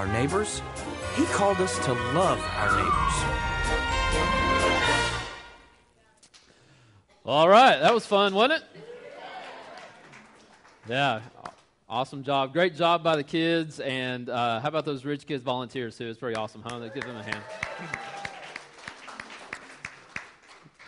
our 0.00 0.06
neighbors, 0.06 0.62
He 1.14 1.26
called 1.26 1.58
us 1.58 1.78
to 1.84 1.92
love 1.92 2.40
our 2.56 2.70
neighbors. 2.74 3.14
All 7.26 7.50
right, 7.50 7.78
that 7.78 7.92
was 7.92 8.06
fun, 8.06 8.32
wasn't 8.32 8.62
it? 8.62 8.82
Yeah, 10.88 11.20
awesome 11.86 12.22
job. 12.24 12.54
Great 12.54 12.76
job 12.76 13.04
by 13.04 13.14
the 13.14 13.22
kids. 13.22 13.78
And 13.78 14.30
uh, 14.30 14.60
how 14.60 14.68
about 14.68 14.86
those 14.86 15.04
rich 15.04 15.26
kids 15.26 15.44
volunteers, 15.44 15.98
too? 15.98 16.08
It's 16.08 16.18
pretty 16.18 16.36
awesome, 16.36 16.62
huh? 16.62 16.78
Give 16.88 17.04
them 17.04 17.16
a 17.16 17.22
hand. 17.22 17.42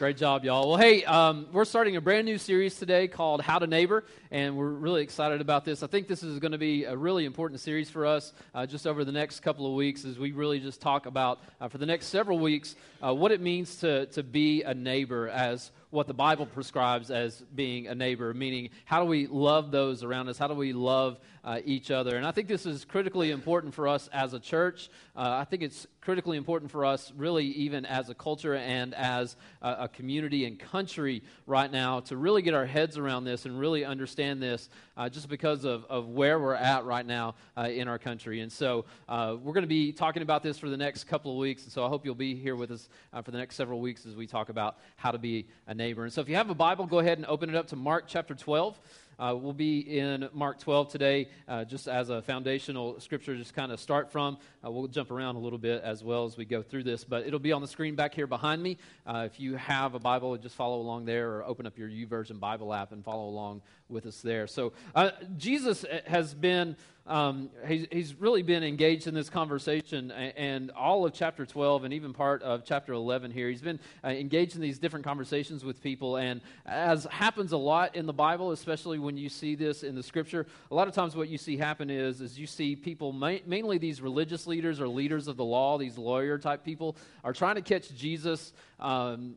Great 0.02 0.16
job, 0.16 0.44
y'all. 0.44 0.68
Well, 0.68 0.78
hey, 0.78 1.04
um, 1.04 1.46
we're 1.52 1.64
starting 1.64 1.94
a 1.94 2.00
brand 2.00 2.24
new 2.24 2.36
series 2.36 2.76
today 2.76 3.06
called 3.06 3.40
How 3.40 3.60
to 3.60 3.68
Neighbor, 3.68 4.02
and 4.32 4.56
we're 4.56 4.66
really 4.66 5.00
excited 5.00 5.40
about 5.40 5.64
this. 5.64 5.84
I 5.84 5.86
think 5.86 6.08
this 6.08 6.24
is 6.24 6.40
going 6.40 6.50
to 6.50 6.58
be 6.58 6.82
a 6.86 6.96
really 6.96 7.24
important 7.24 7.60
series 7.60 7.88
for 7.88 8.04
us 8.04 8.32
uh, 8.52 8.66
just 8.66 8.84
over 8.88 9.04
the 9.04 9.12
next 9.12 9.44
couple 9.44 9.64
of 9.64 9.74
weeks 9.74 10.04
as 10.04 10.18
we 10.18 10.32
really 10.32 10.58
just 10.58 10.80
talk 10.80 11.06
about, 11.06 11.38
uh, 11.60 11.68
for 11.68 11.78
the 11.78 11.86
next 11.86 12.06
several 12.06 12.40
weeks, 12.40 12.74
uh, 13.00 13.14
what 13.14 13.30
it 13.30 13.40
means 13.40 13.76
to, 13.76 14.06
to 14.06 14.24
be 14.24 14.64
a 14.64 14.74
neighbor 14.74 15.28
as 15.28 15.70
what 15.90 16.08
the 16.08 16.14
Bible 16.14 16.46
prescribes 16.46 17.12
as 17.12 17.40
being 17.54 17.86
a 17.86 17.94
neighbor, 17.94 18.34
meaning 18.34 18.70
how 18.84 19.04
do 19.04 19.06
we 19.06 19.28
love 19.28 19.70
those 19.70 20.02
around 20.02 20.28
us? 20.28 20.36
How 20.36 20.48
do 20.48 20.54
we 20.54 20.72
love 20.72 21.20
uh, 21.44 21.60
each 21.64 21.90
other? 21.90 22.16
And 22.16 22.26
I 22.26 22.30
think 22.30 22.48
this 22.48 22.66
is 22.66 22.84
critically 22.84 23.30
important 23.30 23.74
for 23.74 23.88
us 23.88 24.08
as 24.12 24.34
a 24.34 24.40
church. 24.40 24.90
Uh, 25.16 25.36
I 25.40 25.44
think 25.44 25.62
it's 25.62 25.86
critically 26.02 26.36
important 26.36 26.70
for 26.70 26.84
us, 26.84 27.12
really, 27.16 27.46
even 27.46 27.86
as 27.86 28.10
a 28.10 28.14
culture 28.14 28.54
and 28.54 28.92
as 28.94 29.36
a, 29.62 29.76
a, 29.80 29.88
community 29.88 30.44
and 30.46 30.58
country 30.58 31.22
right 31.46 31.70
now, 31.70 32.00
to 32.00 32.16
really 32.16 32.42
get 32.42 32.54
our 32.54 32.66
heads 32.66 32.98
around 32.98 33.24
this 33.24 33.46
and 33.46 33.58
really 33.58 33.84
understand 33.84 34.42
this 34.42 34.68
uh, 34.96 35.08
just 35.08 35.28
because 35.28 35.64
of, 35.64 35.84
of 35.88 36.08
where 36.08 36.40
we're 36.40 36.54
at 36.54 36.84
right 36.84 37.06
now 37.06 37.36
uh, 37.56 37.62
in 37.62 37.86
our 37.86 37.98
country. 37.98 38.40
And 38.40 38.50
so 38.50 38.84
uh, 39.08 39.36
we're 39.40 39.52
going 39.52 39.62
to 39.62 39.68
be 39.68 39.92
talking 39.92 40.22
about 40.22 40.42
this 40.42 40.58
for 40.58 40.68
the 40.68 40.76
next 40.76 41.04
couple 41.04 41.30
of 41.30 41.38
weeks. 41.38 41.62
And 41.62 41.72
so 41.72 41.84
I 41.84 41.88
hope 41.88 42.04
you'll 42.04 42.14
be 42.16 42.34
here 42.34 42.56
with 42.56 42.72
us 42.72 42.88
uh, 43.12 43.22
for 43.22 43.30
the 43.30 43.38
next 43.38 43.54
several 43.54 43.80
weeks 43.80 44.04
as 44.04 44.16
we 44.16 44.26
talk 44.26 44.48
about 44.48 44.78
how 44.96 45.12
to 45.12 45.18
be 45.18 45.46
a 45.68 45.74
neighbor. 45.74 46.02
And 46.02 46.12
so 46.12 46.20
if 46.20 46.28
you 46.28 46.34
have 46.34 46.50
a 46.50 46.54
Bible, 46.54 46.86
go 46.86 46.98
ahead 46.98 47.18
and 47.18 47.26
open 47.26 47.48
it 47.48 47.54
up 47.54 47.68
to 47.68 47.76
Mark 47.76 48.04
chapter 48.08 48.34
12. 48.34 48.80
Uh, 49.18 49.36
we'll 49.38 49.52
be 49.52 49.80
in 49.80 50.28
Mark 50.32 50.58
12 50.58 50.88
today, 50.90 51.28
uh, 51.48 51.64
just 51.64 51.88
as 51.88 52.10
a 52.10 52.22
foundational 52.22 52.98
scripture, 53.00 53.36
just 53.36 53.54
kind 53.54 53.72
of 53.72 53.80
start 53.80 54.10
from. 54.10 54.38
Uh, 54.64 54.70
we'll 54.70 54.86
jump 54.86 55.10
around 55.10 55.36
a 55.36 55.38
little 55.38 55.58
bit 55.58 55.82
as 55.82 56.02
well 56.02 56.24
as 56.24 56.36
we 56.36 56.44
go 56.44 56.62
through 56.62 56.82
this, 56.82 57.04
but 57.04 57.26
it'll 57.26 57.38
be 57.38 57.52
on 57.52 57.62
the 57.62 57.68
screen 57.68 57.94
back 57.94 58.14
here 58.14 58.26
behind 58.26 58.62
me. 58.62 58.78
Uh, 59.06 59.28
if 59.30 59.38
you 59.38 59.56
have 59.56 59.94
a 59.94 59.98
Bible, 59.98 60.36
just 60.36 60.54
follow 60.54 60.80
along 60.80 61.04
there 61.04 61.30
or 61.32 61.44
open 61.44 61.66
up 61.66 61.78
your 61.78 61.88
YouVersion 61.88 62.40
Bible 62.40 62.72
app 62.72 62.92
and 62.92 63.04
follow 63.04 63.28
along 63.28 63.62
with 63.88 64.06
us 64.06 64.20
there. 64.22 64.46
So, 64.46 64.72
uh, 64.94 65.10
Jesus 65.36 65.84
has 66.06 66.34
been 66.34 66.76
um, 67.06 67.50
he's, 67.66 67.86
he's 67.90 68.14
really 68.14 68.42
been 68.42 68.62
engaged 68.62 69.08
in 69.08 69.14
this 69.14 69.28
conversation 69.28 70.12
and, 70.12 70.36
and, 70.36 70.70
all 70.70 71.04
of 71.04 71.12
chapter 71.12 71.44
12 71.44 71.82
and 71.84 71.92
even 71.92 72.12
part 72.12 72.42
of 72.42 72.64
chapter 72.64 72.92
11 72.92 73.32
here. 73.32 73.48
He's 73.48 73.60
been 73.60 73.80
uh, 74.04 74.08
engaged 74.08 74.54
in 74.54 74.60
these 74.60 74.78
different 74.78 75.04
conversations 75.04 75.64
with 75.64 75.82
people. 75.82 76.16
And 76.16 76.40
as 76.64 77.04
happens 77.10 77.50
a 77.50 77.56
lot 77.56 77.96
in 77.96 78.06
the 78.06 78.12
Bible, 78.12 78.52
especially 78.52 79.00
when 79.00 79.16
you 79.16 79.28
see 79.28 79.56
this 79.56 79.82
in 79.82 79.96
the 79.96 80.02
scripture, 80.02 80.46
a 80.70 80.74
lot 80.74 80.86
of 80.86 80.94
times 80.94 81.16
what 81.16 81.28
you 81.28 81.38
see 81.38 81.56
happen 81.56 81.90
is, 81.90 82.20
is 82.20 82.38
you 82.38 82.46
see 82.46 82.76
people, 82.76 83.12
ma- 83.12 83.38
mainly 83.46 83.78
these 83.78 84.00
religious 84.00 84.46
leaders 84.46 84.80
or 84.80 84.86
leaders 84.86 85.26
of 85.26 85.36
the 85.36 85.44
law, 85.44 85.78
these 85.78 85.98
lawyer 85.98 86.38
type 86.38 86.64
people, 86.64 86.96
are 87.24 87.32
trying 87.32 87.56
to 87.56 87.62
catch 87.62 87.92
Jesus 87.96 88.52
um, 88.78 89.34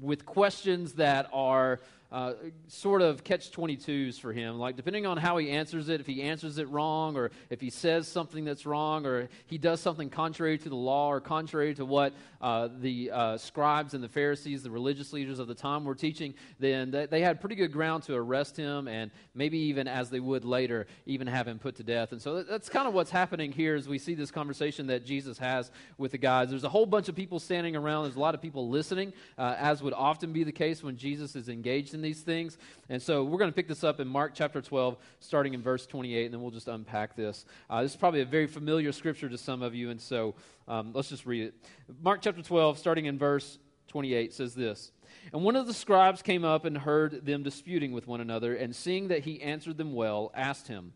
with 0.00 0.24
questions 0.24 0.94
that 0.94 1.28
are 1.32 1.80
uh, 2.14 2.34
sort 2.68 3.02
of 3.02 3.24
catch 3.24 3.50
22s 3.50 4.20
for 4.20 4.32
him. 4.32 4.56
Like, 4.56 4.76
depending 4.76 5.04
on 5.04 5.16
how 5.16 5.36
he 5.36 5.50
answers 5.50 5.88
it, 5.88 5.98
if 5.98 6.06
he 6.06 6.22
answers 6.22 6.58
it 6.58 6.68
wrong, 6.68 7.16
or 7.16 7.32
if 7.50 7.60
he 7.60 7.70
says 7.70 8.06
something 8.06 8.44
that's 8.44 8.64
wrong, 8.64 9.04
or 9.04 9.28
he 9.46 9.58
does 9.58 9.80
something 9.80 10.08
contrary 10.08 10.56
to 10.58 10.68
the 10.68 10.76
law, 10.76 11.08
or 11.08 11.20
contrary 11.20 11.74
to 11.74 11.84
what 11.84 12.14
uh, 12.44 12.68
the 12.80 13.10
uh, 13.10 13.38
scribes 13.38 13.94
and 13.94 14.04
the 14.04 14.08
Pharisees, 14.08 14.62
the 14.62 14.70
religious 14.70 15.14
leaders 15.14 15.38
of 15.38 15.48
the 15.48 15.54
time, 15.54 15.82
were 15.82 15.94
teaching, 15.94 16.34
then 16.60 16.90
they, 17.10 17.22
had 17.22 17.40
pretty 17.40 17.54
good 17.54 17.72
ground 17.72 18.02
to 18.02 18.14
arrest 18.14 18.54
him, 18.54 18.86
and 18.86 19.10
maybe 19.34 19.56
even 19.56 19.88
as 19.88 20.10
they 20.10 20.20
would 20.20 20.44
later, 20.44 20.86
even 21.06 21.26
have 21.26 21.48
him 21.48 21.58
put 21.58 21.76
to 21.76 21.82
death. 21.82 22.12
And 22.12 22.20
so 22.20 22.42
that's 22.42 22.68
kind 22.68 22.86
of 22.86 22.92
what's 22.92 23.10
happening 23.10 23.50
here 23.50 23.74
as 23.74 23.88
we 23.88 23.98
see 23.98 24.12
this 24.12 24.30
conversation 24.30 24.88
that 24.88 25.06
Jesus 25.06 25.38
has 25.38 25.70
with 25.96 26.12
the 26.12 26.18
guys. 26.18 26.50
There's 26.50 26.64
a 26.64 26.68
whole 26.68 26.84
bunch 26.84 27.08
of 27.08 27.16
people 27.16 27.40
standing 27.40 27.76
around, 27.76 28.04
there's 28.04 28.16
a 28.16 28.20
lot 28.20 28.34
of 28.34 28.42
people 28.42 28.68
listening, 28.68 29.14
uh, 29.38 29.56
as 29.58 29.82
would 29.82 29.94
often 29.94 30.34
be 30.34 30.44
the 30.44 30.52
case 30.52 30.82
when 30.82 30.98
Jesus 30.98 31.36
is 31.36 31.48
engaged 31.48 31.94
in 31.94 32.02
these 32.02 32.20
things. 32.20 32.58
And 32.90 33.00
so 33.00 33.24
we're 33.24 33.38
going 33.38 33.50
to 33.50 33.56
pick 33.56 33.68
this 33.68 33.84
up 33.84 34.00
in 34.00 34.06
Mark 34.06 34.32
chapter 34.34 34.60
12, 34.60 34.98
starting 35.18 35.54
in 35.54 35.62
verse 35.62 35.86
28, 35.86 36.26
and 36.26 36.34
then 36.34 36.42
we'll 36.42 36.50
just 36.50 36.68
unpack 36.68 37.16
this. 37.16 37.46
Uh, 37.70 37.80
this 37.80 37.92
is 37.92 37.96
probably 37.96 38.20
a 38.20 38.26
very 38.26 38.46
familiar 38.46 38.92
scripture 38.92 39.30
to 39.30 39.38
some 39.38 39.62
of 39.62 39.74
you, 39.74 39.88
and 39.88 39.98
so 39.98 40.34
um, 40.68 40.92
let's 40.94 41.08
just 41.08 41.26
read 41.26 41.48
it. 41.48 41.54
Mark 42.02 42.20
chapter 42.22 42.42
12, 42.42 42.78
starting 42.78 43.06
in 43.06 43.18
verse 43.18 43.58
28, 43.88 44.32
says 44.32 44.54
this. 44.54 44.92
And 45.32 45.42
one 45.42 45.56
of 45.56 45.66
the 45.66 45.74
scribes 45.74 46.22
came 46.22 46.44
up 46.44 46.64
and 46.64 46.76
heard 46.76 47.24
them 47.24 47.42
disputing 47.42 47.92
with 47.92 48.06
one 48.06 48.20
another, 48.20 48.54
and 48.54 48.74
seeing 48.74 49.08
that 49.08 49.24
he 49.24 49.40
answered 49.42 49.76
them 49.76 49.94
well, 49.94 50.30
asked 50.34 50.68
him, 50.68 50.92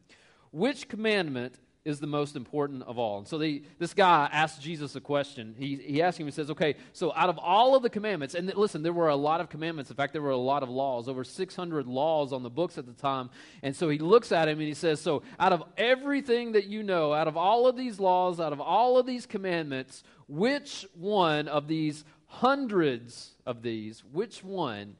Which 0.51 0.89
commandment 0.89 1.59
is 1.89 2.01
the 2.01 2.07
most 2.07 2.37
important 2.37 2.83
of 2.83 2.99
all. 2.99 3.19
And 3.19 3.27
so 3.27 3.39
they, 3.39 3.63
this 3.79 3.95
guy 3.95 4.29
asked 4.31 4.61
Jesus 4.61 4.95
a 4.95 5.01
question. 5.01 5.55
He, 5.59 5.77
he 5.77 6.03
asked 6.03 6.21
him, 6.21 6.27
he 6.27 6.33
says, 6.33 6.51
Okay, 6.51 6.75
so 6.93 7.13
out 7.17 7.31
of 7.31 7.39
all 7.39 7.75
of 7.75 7.83
the 7.83 7.89
commandments, 7.89 8.35
and 8.35 8.55
listen, 8.55 8.83
there 8.83 8.93
were 8.93 9.09
a 9.09 9.17
lot 9.17 9.41
of 9.41 9.49
commandments. 9.49 9.91
In 9.91 9.97
fact, 9.97 10.13
there 10.13 10.23
were 10.23 10.31
a 10.31 10.37
lot 10.37 10.63
of 10.63 10.69
laws, 10.69 11.09
over 11.09 11.25
600 11.25 11.87
laws 11.87 12.33
on 12.33 12.43
the 12.43 12.51
books 12.51 12.77
at 12.77 12.87
the 12.87 12.93
time. 12.93 13.31
And 13.63 13.75
so 13.75 13.89
he 13.89 13.99
looks 13.99 14.31
at 14.31 14.49
him 14.49 14.59
and 14.59 14.69
he 14.69 14.75
says, 14.75 15.01
So 15.01 15.23
out 15.41 15.53
of 15.53 15.65
everything 15.77 16.53
that 16.53 16.67
you 16.67 16.83
know, 16.83 17.15
out 17.15 17.27
of 17.27 17.37
all 17.37 17.67
of 17.67 17.77
these 17.77 17.99
laws, 17.99 18.39
out 18.39 18.53
of 18.53 18.61
all 18.61 18.99
of 18.99 19.07
these 19.07 19.25
commandments, 19.25 20.03
which 20.29 20.87
one 20.95 21.49
of 21.49 21.69
these 21.69 22.05
hundreds 22.27 23.35
of 23.47 23.63
these, 23.63 24.05
which 24.13 24.45
one 24.45 24.97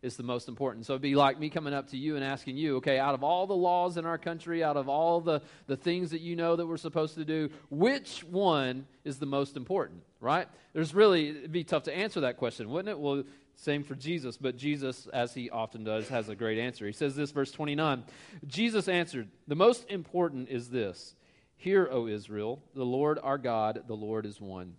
is 0.00 0.16
the 0.16 0.22
most 0.22 0.48
important. 0.48 0.86
So 0.86 0.92
it'd 0.92 1.02
be 1.02 1.14
like 1.14 1.38
me 1.38 1.50
coming 1.50 1.74
up 1.74 1.90
to 1.90 1.96
you 1.96 2.14
and 2.16 2.24
asking 2.24 2.56
you, 2.56 2.76
okay, 2.76 2.98
out 2.98 3.14
of 3.14 3.24
all 3.24 3.46
the 3.46 3.56
laws 3.56 3.96
in 3.96 4.06
our 4.06 4.18
country, 4.18 4.62
out 4.62 4.76
of 4.76 4.88
all 4.88 5.20
the, 5.20 5.42
the 5.66 5.76
things 5.76 6.10
that 6.10 6.20
you 6.20 6.36
know 6.36 6.54
that 6.54 6.66
we're 6.66 6.76
supposed 6.76 7.16
to 7.16 7.24
do, 7.24 7.50
which 7.68 8.22
one 8.22 8.86
is 9.04 9.18
the 9.18 9.26
most 9.26 9.56
important, 9.56 10.02
right? 10.20 10.46
There's 10.72 10.94
really, 10.94 11.30
it'd 11.30 11.52
be 11.52 11.64
tough 11.64 11.84
to 11.84 11.96
answer 11.96 12.20
that 12.20 12.36
question, 12.36 12.70
wouldn't 12.70 12.90
it? 12.90 12.98
Well, 12.98 13.24
same 13.56 13.82
for 13.82 13.96
Jesus, 13.96 14.36
but 14.36 14.56
Jesus, 14.56 15.08
as 15.12 15.34
he 15.34 15.50
often 15.50 15.82
does, 15.82 16.08
has 16.08 16.28
a 16.28 16.36
great 16.36 16.60
answer. 16.60 16.86
He 16.86 16.92
says 16.92 17.16
this, 17.16 17.32
verse 17.32 17.50
29 17.50 18.04
Jesus 18.46 18.86
answered, 18.86 19.28
The 19.48 19.56
most 19.56 19.90
important 19.90 20.48
is 20.48 20.70
this 20.70 21.16
Hear, 21.56 21.88
O 21.90 22.06
Israel, 22.06 22.62
the 22.76 22.84
Lord 22.84 23.18
our 23.20 23.36
God, 23.36 23.82
the 23.88 23.96
Lord 23.96 24.26
is 24.26 24.40
one. 24.40 24.74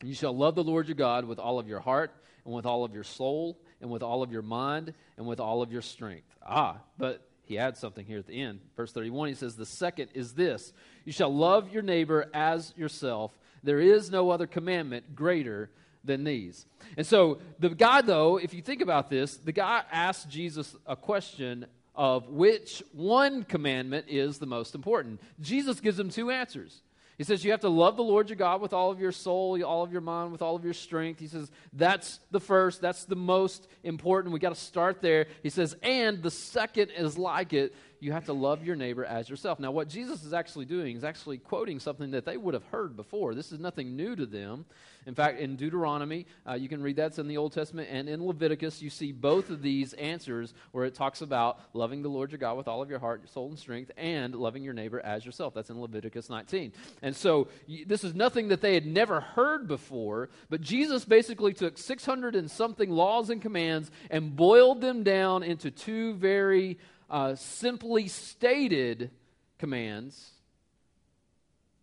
You 0.00 0.14
shall 0.14 0.36
love 0.36 0.54
the 0.54 0.62
Lord 0.62 0.86
your 0.86 0.94
God 0.94 1.24
with 1.24 1.40
all 1.40 1.58
of 1.58 1.66
your 1.66 1.80
heart, 1.80 2.12
and 2.44 2.54
with 2.54 2.66
all 2.66 2.84
of 2.84 2.94
your 2.94 3.02
soul, 3.04 3.58
and 3.80 3.90
with 3.90 4.02
all 4.02 4.22
of 4.22 4.32
your 4.32 4.42
mind 4.42 4.94
and 5.16 5.26
with 5.26 5.40
all 5.40 5.62
of 5.62 5.72
your 5.72 5.82
strength. 5.82 6.28
Ah, 6.44 6.78
but 6.98 7.26
he 7.44 7.58
adds 7.58 7.78
something 7.78 8.04
here 8.04 8.18
at 8.18 8.26
the 8.26 8.40
end. 8.40 8.60
Verse 8.76 8.92
31, 8.92 9.28
he 9.28 9.34
says, 9.34 9.56
The 9.56 9.66
second 9.66 10.08
is 10.14 10.32
this 10.32 10.72
You 11.04 11.12
shall 11.12 11.34
love 11.34 11.72
your 11.72 11.82
neighbor 11.82 12.30
as 12.32 12.72
yourself. 12.76 13.32
There 13.62 13.80
is 13.80 14.10
no 14.10 14.30
other 14.30 14.46
commandment 14.46 15.14
greater 15.14 15.70
than 16.04 16.24
these. 16.24 16.66
And 16.96 17.06
so 17.06 17.38
the 17.58 17.70
guy, 17.70 18.02
though, 18.02 18.36
if 18.36 18.52
you 18.52 18.62
think 18.62 18.82
about 18.82 19.08
this, 19.08 19.36
the 19.36 19.52
guy 19.52 19.82
asked 19.90 20.28
Jesus 20.28 20.76
a 20.86 20.96
question 20.96 21.66
of 21.94 22.28
which 22.28 22.82
one 22.92 23.44
commandment 23.44 24.06
is 24.08 24.38
the 24.38 24.46
most 24.46 24.74
important. 24.74 25.20
Jesus 25.40 25.80
gives 25.80 25.98
him 25.98 26.10
two 26.10 26.30
answers. 26.30 26.82
He 27.16 27.24
says 27.24 27.44
you 27.44 27.52
have 27.52 27.60
to 27.60 27.68
love 27.68 27.96
the 27.96 28.02
Lord 28.02 28.28
your 28.28 28.36
God 28.36 28.60
with 28.60 28.72
all 28.72 28.90
of 28.90 28.98
your 28.98 29.12
soul, 29.12 29.62
all 29.62 29.82
of 29.82 29.92
your 29.92 30.00
mind, 30.00 30.32
with 30.32 30.42
all 30.42 30.56
of 30.56 30.64
your 30.64 30.74
strength. 30.74 31.20
He 31.20 31.28
says 31.28 31.50
that's 31.72 32.20
the 32.30 32.40
first, 32.40 32.80
that's 32.80 33.04
the 33.04 33.16
most 33.16 33.68
important. 33.84 34.32
We 34.32 34.40
got 34.40 34.54
to 34.54 34.60
start 34.60 35.00
there. 35.00 35.26
He 35.42 35.50
says, 35.50 35.76
and 35.82 36.22
the 36.22 36.30
second 36.30 36.90
is 36.90 37.16
like 37.16 37.52
it 37.52 37.74
you 38.04 38.12
have 38.12 38.26
to 38.26 38.34
love 38.34 38.62
your 38.62 38.76
neighbor 38.76 39.02
as 39.02 39.30
yourself. 39.30 39.58
Now, 39.58 39.70
what 39.70 39.88
Jesus 39.88 40.24
is 40.24 40.34
actually 40.34 40.66
doing 40.66 40.94
is 40.94 41.04
actually 41.04 41.38
quoting 41.38 41.80
something 41.80 42.10
that 42.10 42.26
they 42.26 42.36
would 42.36 42.52
have 42.52 42.64
heard 42.64 42.96
before. 42.96 43.34
This 43.34 43.50
is 43.50 43.58
nothing 43.58 43.96
new 43.96 44.14
to 44.14 44.26
them. 44.26 44.66
In 45.06 45.14
fact, 45.14 45.40
in 45.40 45.56
Deuteronomy, 45.56 46.26
uh, 46.46 46.52
you 46.52 46.68
can 46.68 46.82
read 46.82 46.96
that's 46.96 47.18
in 47.18 47.28
the 47.28 47.38
Old 47.38 47.52
Testament, 47.52 47.88
and 47.90 48.08
in 48.08 48.24
Leviticus, 48.24 48.82
you 48.82 48.90
see 48.90 49.10
both 49.10 49.48
of 49.48 49.62
these 49.62 49.94
answers 49.94 50.52
where 50.72 50.84
it 50.84 50.94
talks 50.94 51.22
about 51.22 51.60
loving 51.72 52.02
the 52.02 52.08
Lord 52.08 52.30
your 52.30 52.38
God 52.38 52.58
with 52.58 52.68
all 52.68 52.82
of 52.82 52.90
your 52.90 52.98
heart, 52.98 53.28
soul, 53.30 53.48
and 53.48 53.58
strength, 53.58 53.90
and 53.96 54.34
loving 54.34 54.62
your 54.62 54.74
neighbor 54.74 55.00
as 55.00 55.24
yourself. 55.24 55.54
That's 55.54 55.70
in 55.70 55.80
Leviticus 55.80 56.28
19. 56.28 56.72
And 57.00 57.16
so, 57.16 57.48
this 57.86 58.04
is 58.04 58.14
nothing 58.14 58.48
that 58.48 58.60
they 58.60 58.74
had 58.74 58.86
never 58.86 59.20
heard 59.20 59.66
before, 59.66 60.28
but 60.50 60.60
Jesus 60.60 61.06
basically 61.06 61.54
took 61.54 61.78
600 61.78 62.34
and 62.34 62.50
something 62.50 62.90
laws 62.90 63.30
and 63.30 63.40
commands 63.40 63.90
and 64.10 64.36
boiled 64.36 64.82
them 64.82 65.04
down 65.04 65.42
into 65.42 65.70
two 65.70 66.14
very 66.14 66.78
uh, 67.10 67.34
simply 67.34 68.08
stated 68.08 69.10
commands, 69.58 70.30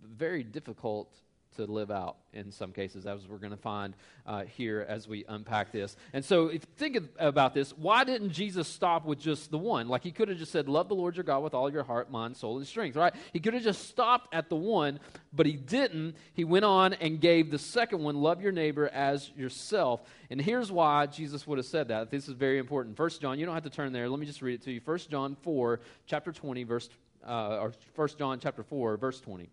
very 0.01 0.43
difficult 0.43 1.13
to 1.57 1.65
live 1.65 1.91
out 1.91 2.17
in 2.33 2.51
some 2.51 2.71
cases, 2.71 3.05
as 3.05 3.27
we're 3.27 3.37
going 3.37 3.51
to 3.51 3.57
find 3.57 3.93
uh, 4.25 4.43
here 4.43 4.85
as 4.87 5.07
we 5.07 5.25
unpack 5.27 5.71
this. 5.71 5.95
And 6.13 6.23
so, 6.23 6.47
if 6.47 6.61
you 6.61 6.73
think 6.77 6.97
about 7.19 7.53
this, 7.53 7.71
why 7.77 8.03
didn't 8.03 8.31
Jesus 8.31 8.67
stop 8.67 9.05
with 9.05 9.19
just 9.19 9.51
the 9.51 9.57
one? 9.57 9.87
Like, 9.87 10.03
he 10.03 10.11
could 10.11 10.29
have 10.29 10.37
just 10.37 10.51
said, 10.51 10.69
Love 10.69 10.87
the 10.87 10.95
Lord 10.95 11.15
your 11.15 11.23
God 11.23 11.43
with 11.43 11.53
all 11.53 11.71
your 11.71 11.83
heart, 11.83 12.09
mind, 12.09 12.37
soul, 12.37 12.57
and 12.57 12.65
strength, 12.65 12.95
right? 12.95 13.13
He 13.33 13.39
could 13.39 13.53
have 13.53 13.63
just 13.63 13.89
stopped 13.89 14.33
at 14.33 14.49
the 14.49 14.55
one, 14.55 14.99
but 15.33 15.45
he 15.45 15.53
didn't. 15.53 16.15
He 16.33 16.43
went 16.43 16.65
on 16.65 16.93
and 16.93 17.19
gave 17.19 17.51
the 17.51 17.59
second 17.59 17.99
one, 18.01 18.15
Love 18.15 18.41
your 18.41 18.51
neighbor 18.51 18.87
as 18.89 19.29
yourself. 19.35 20.01
And 20.29 20.39
here's 20.39 20.71
why 20.71 21.05
Jesus 21.07 21.45
would 21.45 21.57
have 21.57 21.65
said 21.65 21.89
that. 21.89 22.09
This 22.09 22.27
is 22.27 22.35
very 22.35 22.57
important. 22.57 22.95
First 22.95 23.21
John, 23.21 23.39
you 23.39 23.45
don't 23.45 23.55
have 23.55 23.63
to 23.63 23.69
turn 23.69 23.91
there. 23.91 24.07
Let 24.09 24.19
me 24.19 24.25
just 24.25 24.41
read 24.41 24.55
it 24.55 24.63
to 24.63 24.71
you. 24.71 24.79
First 24.79 25.09
John 25.09 25.35
4, 25.41 25.81
chapter 26.05 26.31
20, 26.31 26.63
verse, 26.63 26.89
uh, 27.27 27.59
or 27.59 27.73
First 27.93 28.17
John 28.17 28.39
chapter 28.39 28.63
4, 28.63 28.97
verse 28.97 29.19
20 29.19 29.49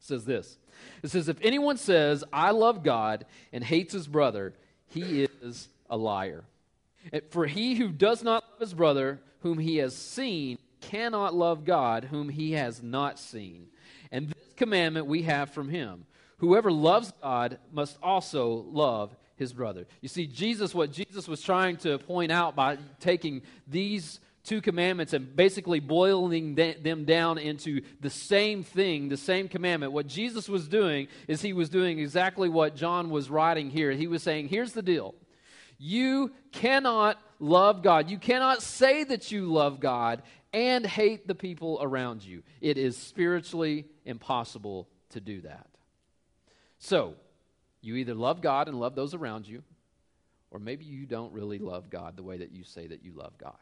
says 0.00 0.24
this 0.24 0.58
It 1.02 1.10
says, 1.10 1.28
If 1.28 1.38
anyone 1.42 1.76
says, 1.76 2.24
I 2.32 2.50
love 2.50 2.82
God 2.82 3.26
and 3.52 3.62
hates 3.62 3.92
his 3.92 4.06
brother, 4.06 4.54
he 4.88 5.28
is 5.42 5.68
a 5.88 5.96
liar. 5.96 6.44
For 7.30 7.46
he 7.46 7.76
who 7.76 7.88
does 7.88 8.22
not 8.22 8.44
love 8.50 8.60
his 8.60 8.74
brother, 8.74 9.20
whom 9.40 9.58
he 9.58 9.76
has 9.78 9.94
seen, 9.94 10.58
cannot 10.80 11.34
love 11.34 11.64
God, 11.64 12.04
whom 12.04 12.28
he 12.28 12.52
has 12.52 12.82
not 12.82 13.18
seen. 13.18 13.68
And 14.10 14.28
this 14.28 14.54
commandment 14.56 15.06
we 15.06 15.22
have 15.22 15.50
from 15.50 15.68
him 15.68 16.06
whoever 16.38 16.72
loves 16.72 17.12
God 17.22 17.58
must 17.70 17.98
also 18.02 18.64
love 18.70 19.14
his 19.36 19.52
brother. 19.52 19.86
You 20.00 20.08
see, 20.08 20.26
Jesus, 20.26 20.74
what 20.74 20.90
Jesus 20.90 21.28
was 21.28 21.42
trying 21.42 21.76
to 21.78 21.98
point 21.98 22.32
out 22.32 22.56
by 22.56 22.78
taking 22.98 23.42
these 23.66 24.20
two 24.42 24.60
commandments 24.60 25.12
and 25.12 25.34
basically 25.36 25.80
boiling 25.80 26.54
them 26.54 27.04
down 27.04 27.38
into 27.38 27.82
the 28.00 28.10
same 28.10 28.62
thing, 28.62 29.08
the 29.08 29.16
same 29.16 29.48
commandment. 29.48 29.92
What 29.92 30.06
Jesus 30.06 30.48
was 30.48 30.68
doing 30.68 31.08
is 31.28 31.42
he 31.42 31.52
was 31.52 31.68
doing 31.68 31.98
exactly 31.98 32.48
what 32.48 32.74
John 32.74 33.10
was 33.10 33.30
writing 33.30 33.70
here. 33.70 33.92
He 33.92 34.06
was 34.06 34.22
saying, 34.22 34.48
Here's 34.48 34.72
the 34.72 34.82
deal. 34.82 35.14
You 35.78 36.32
cannot 36.52 37.18
love 37.38 37.82
God. 37.82 38.10
You 38.10 38.18
cannot 38.18 38.62
say 38.62 39.04
that 39.04 39.32
you 39.32 39.46
love 39.46 39.80
God 39.80 40.22
and 40.52 40.84
hate 40.84 41.26
the 41.26 41.34
people 41.34 41.78
around 41.80 42.22
you. 42.22 42.42
It 42.60 42.76
is 42.76 42.96
spiritually 42.96 43.86
impossible 44.04 44.88
to 45.10 45.20
do 45.20 45.40
that. 45.42 45.66
So, 46.78 47.14
you 47.82 47.96
either 47.96 48.14
love 48.14 48.42
God 48.42 48.68
and 48.68 48.78
love 48.78 48.94
those 48.94 49.14
around 49.14 49.46
you, 49.46 49.62
or 50.50 50.58
maybe 50.58 50.84
you 50.84 51.06
don't 51.06 51.32
really 51.32 51.58
love 51.58 51.88
God 51.88 52.16
the 52.16 52.22
way 52.22 52.38
that 52.38 52.52
you 52.52 52.64
say 52.64 52.86
that 52.86 53.04
you 53.04 53.12
love 53.12 53.38
God. 53.38 53.54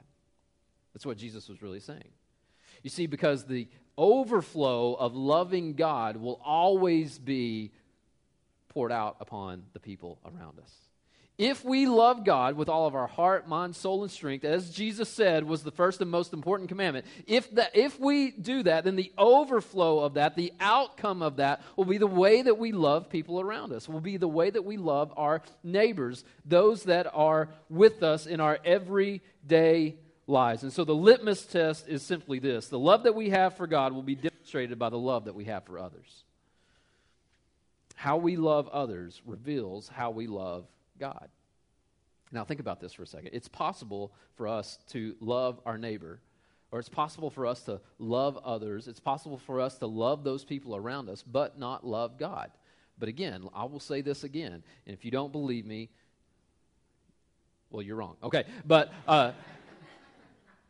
That's 0.93 1.07
what 1.07 1.17
Jesus 1.17 1.49
was 1.49 1.63
really 1.63 1.81
saying. 1.81 2.11
You 2.83 2.91
see, 2.91 3.07
because 3.07 3.45
the 3.45 3.69
overflow 3.97 4.95
of 4.95 5.15
loving 5.15 5.75
God 5.75 6.17
will 6.17 6.41
always 6.45 7.19
be 7.19 7.73
poured 8.69 8.93
out 8.93 9.17
upon 9.21 9.65
the 9.73 9.81
people 9.81 10.19
around 10.25 10.59
us. 10.61 10.73
If 11.39 11.65
we 11.65 11.87
love 11.87 12.25
God 12.25 12.57
with 12.57 12.69
all 12.69 12.89
of 12.89 12.97
our 12.97 13.07
heart, 13.07 13.49
mind, 13.49 13.77
soul, 13.77 14.03
and 14.03 14.11
strength, 14.11 14.45
as 14.45 14.71
Jesus 14.71 15.09
said 15.09 15.45
was 15.45 15.63
the 15.63 15.71
first 15.71 16.01
and 16.01 16.11
most 16.11 16.33
important 16.33 16.69
commandment, 16.69 17.07
if, 17.29 17.49
that, 17.53 17.77
if 17.77 17.99
we 18.01 18.33
do 18.33 18.65
that, 18.65 18.83
then 18.83 18.97
the 18.97 19.13
overflow 19.17 20.01
of 20.01 20.15
that, 20.15 20.35
the 20.35 20.53
outcome 20.59 21.23
of 21.23 21.37
that, 21.37 21.63
will 21.77 21.85
be 21.85 21.99
the 21.99 22.09
way 22.09 22.43
that 22.43 22.59
we 22.59 22.73
love 22.73 23.09
people 23.09 23.41
around 23.41 23.73
us, 23.73 23.89
will 23.89 24.01
be 24.01 24.17
the 24.17 24.27
way 24.27 24.51
that 24.51 24.65
we 24.65 24.77
love 24.77 25.13
our 25.17 25.41
neighbors, 25.63 26.25
those 26.45 26.83
that 26.85 27.07
are 27.15 27.49
with 27.71 28.03
us 28.03 28.27
in 28.27 28.41
our 28.41 28.59
everyday 28.65 29.95
lies. 30.29 30.63
And 30.63 30.73
so 30.73 30.85
the 30.85 30.95
litmus 30.95 31.45
test 31.47 31.89
is 31.89 32.03
simply 32.03 32.39
this 32.39 32.69
the 32.69 32.79
love 32.79 33.05
that 33.05 33.15
we 33.15 33.31
have 33.31 33.57
for 33.57 33.67
God 33.67 33.93
will 33.93 34.03
be 34.03 34.15
demonstrated 34.15 34.79
by 34.79 34.91
the 34.91 34.99
love 34.99 35.25
that 35.25 35.35
we 35.35 35.45
have 35.45 35.65
for 35.65 35.79
others. 35.79 36.25
How 37.97 38.17
we 38.19 38.37
love 38.37 38.69
others 38.69 39.21
reveals 39.27 39.89
how 39.89 40.11
we 40.11 40.29
love 40.29 40.67
God. 41.01 41.29
Now, 42.31 42.45
think 42.45 42.61
about 42.61 42.79
this 42.79 42.93
for 42.93 43.03
a 43.03 43.07
second. 43.07 43.31
It's 43.33 43.49
possible 43.49 44.13
for 44.37 44.47
us 44.47 44.79
to 44.91 45.17
love 45.19 45.61
our 45.65 45.79
neighbor, 45.79 46.21
or 46.71 46.79
it's 46.79 46.91
possible 46.91 47.31
for 47.31 47.47
us 47.47 47.63
to 47.63 47.81
love 47.99 48.37
others. 48.45 48.87
It's 48.87 49.01
possible 49.01 49.39
for 49.39 49.61
us 49.61 49.79
to 49.79 49.87
love 49.87 50.25
those 50.25 50.45
people 50.45 50.77
around 50.77 51.09
us, 51.09 51.23
but 51.23 51.59
not 51.59 51.87
love 51.87 52.19
God. 52.19 52.51
But 52.99 53.09
again, 53.09 53.49
I 53.55 53.65
will 53.65 53.81
say 53.81 54.03
this 54.03 54.25
again, 54.25 54.63
and 54.87 54.95
if 54.95 55.05
you 55.05 55.11
don't 55.11 55.33
believe 55.33 55.65
me, 55.65 55.89
well, 57.71 57.83
you're 57.83 57.97
wrong. 57.97 58.17
Okay, 58.23 58.45
but. 58.67 58.93
Uh, 59.09 59.33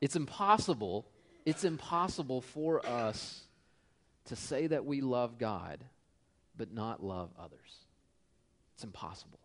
it's 0.00 0.16
impossible, 0.16 1.06
it's 1.44 1.64
impossible 1.64 2.40
for 2.40 2.84
us 2.86 3.42
to 4.26 4.36
say 4.36 4.66
that 4.66 4.84
we 4.84 5.00
love 5.00 5.38
God 5.38 5.84
but 6.56 6.72
not 6.72 7.02
love 7.02 7.30
others. 7.38 7.86
It's 8.74 8.84
impossible. 8.84 9.38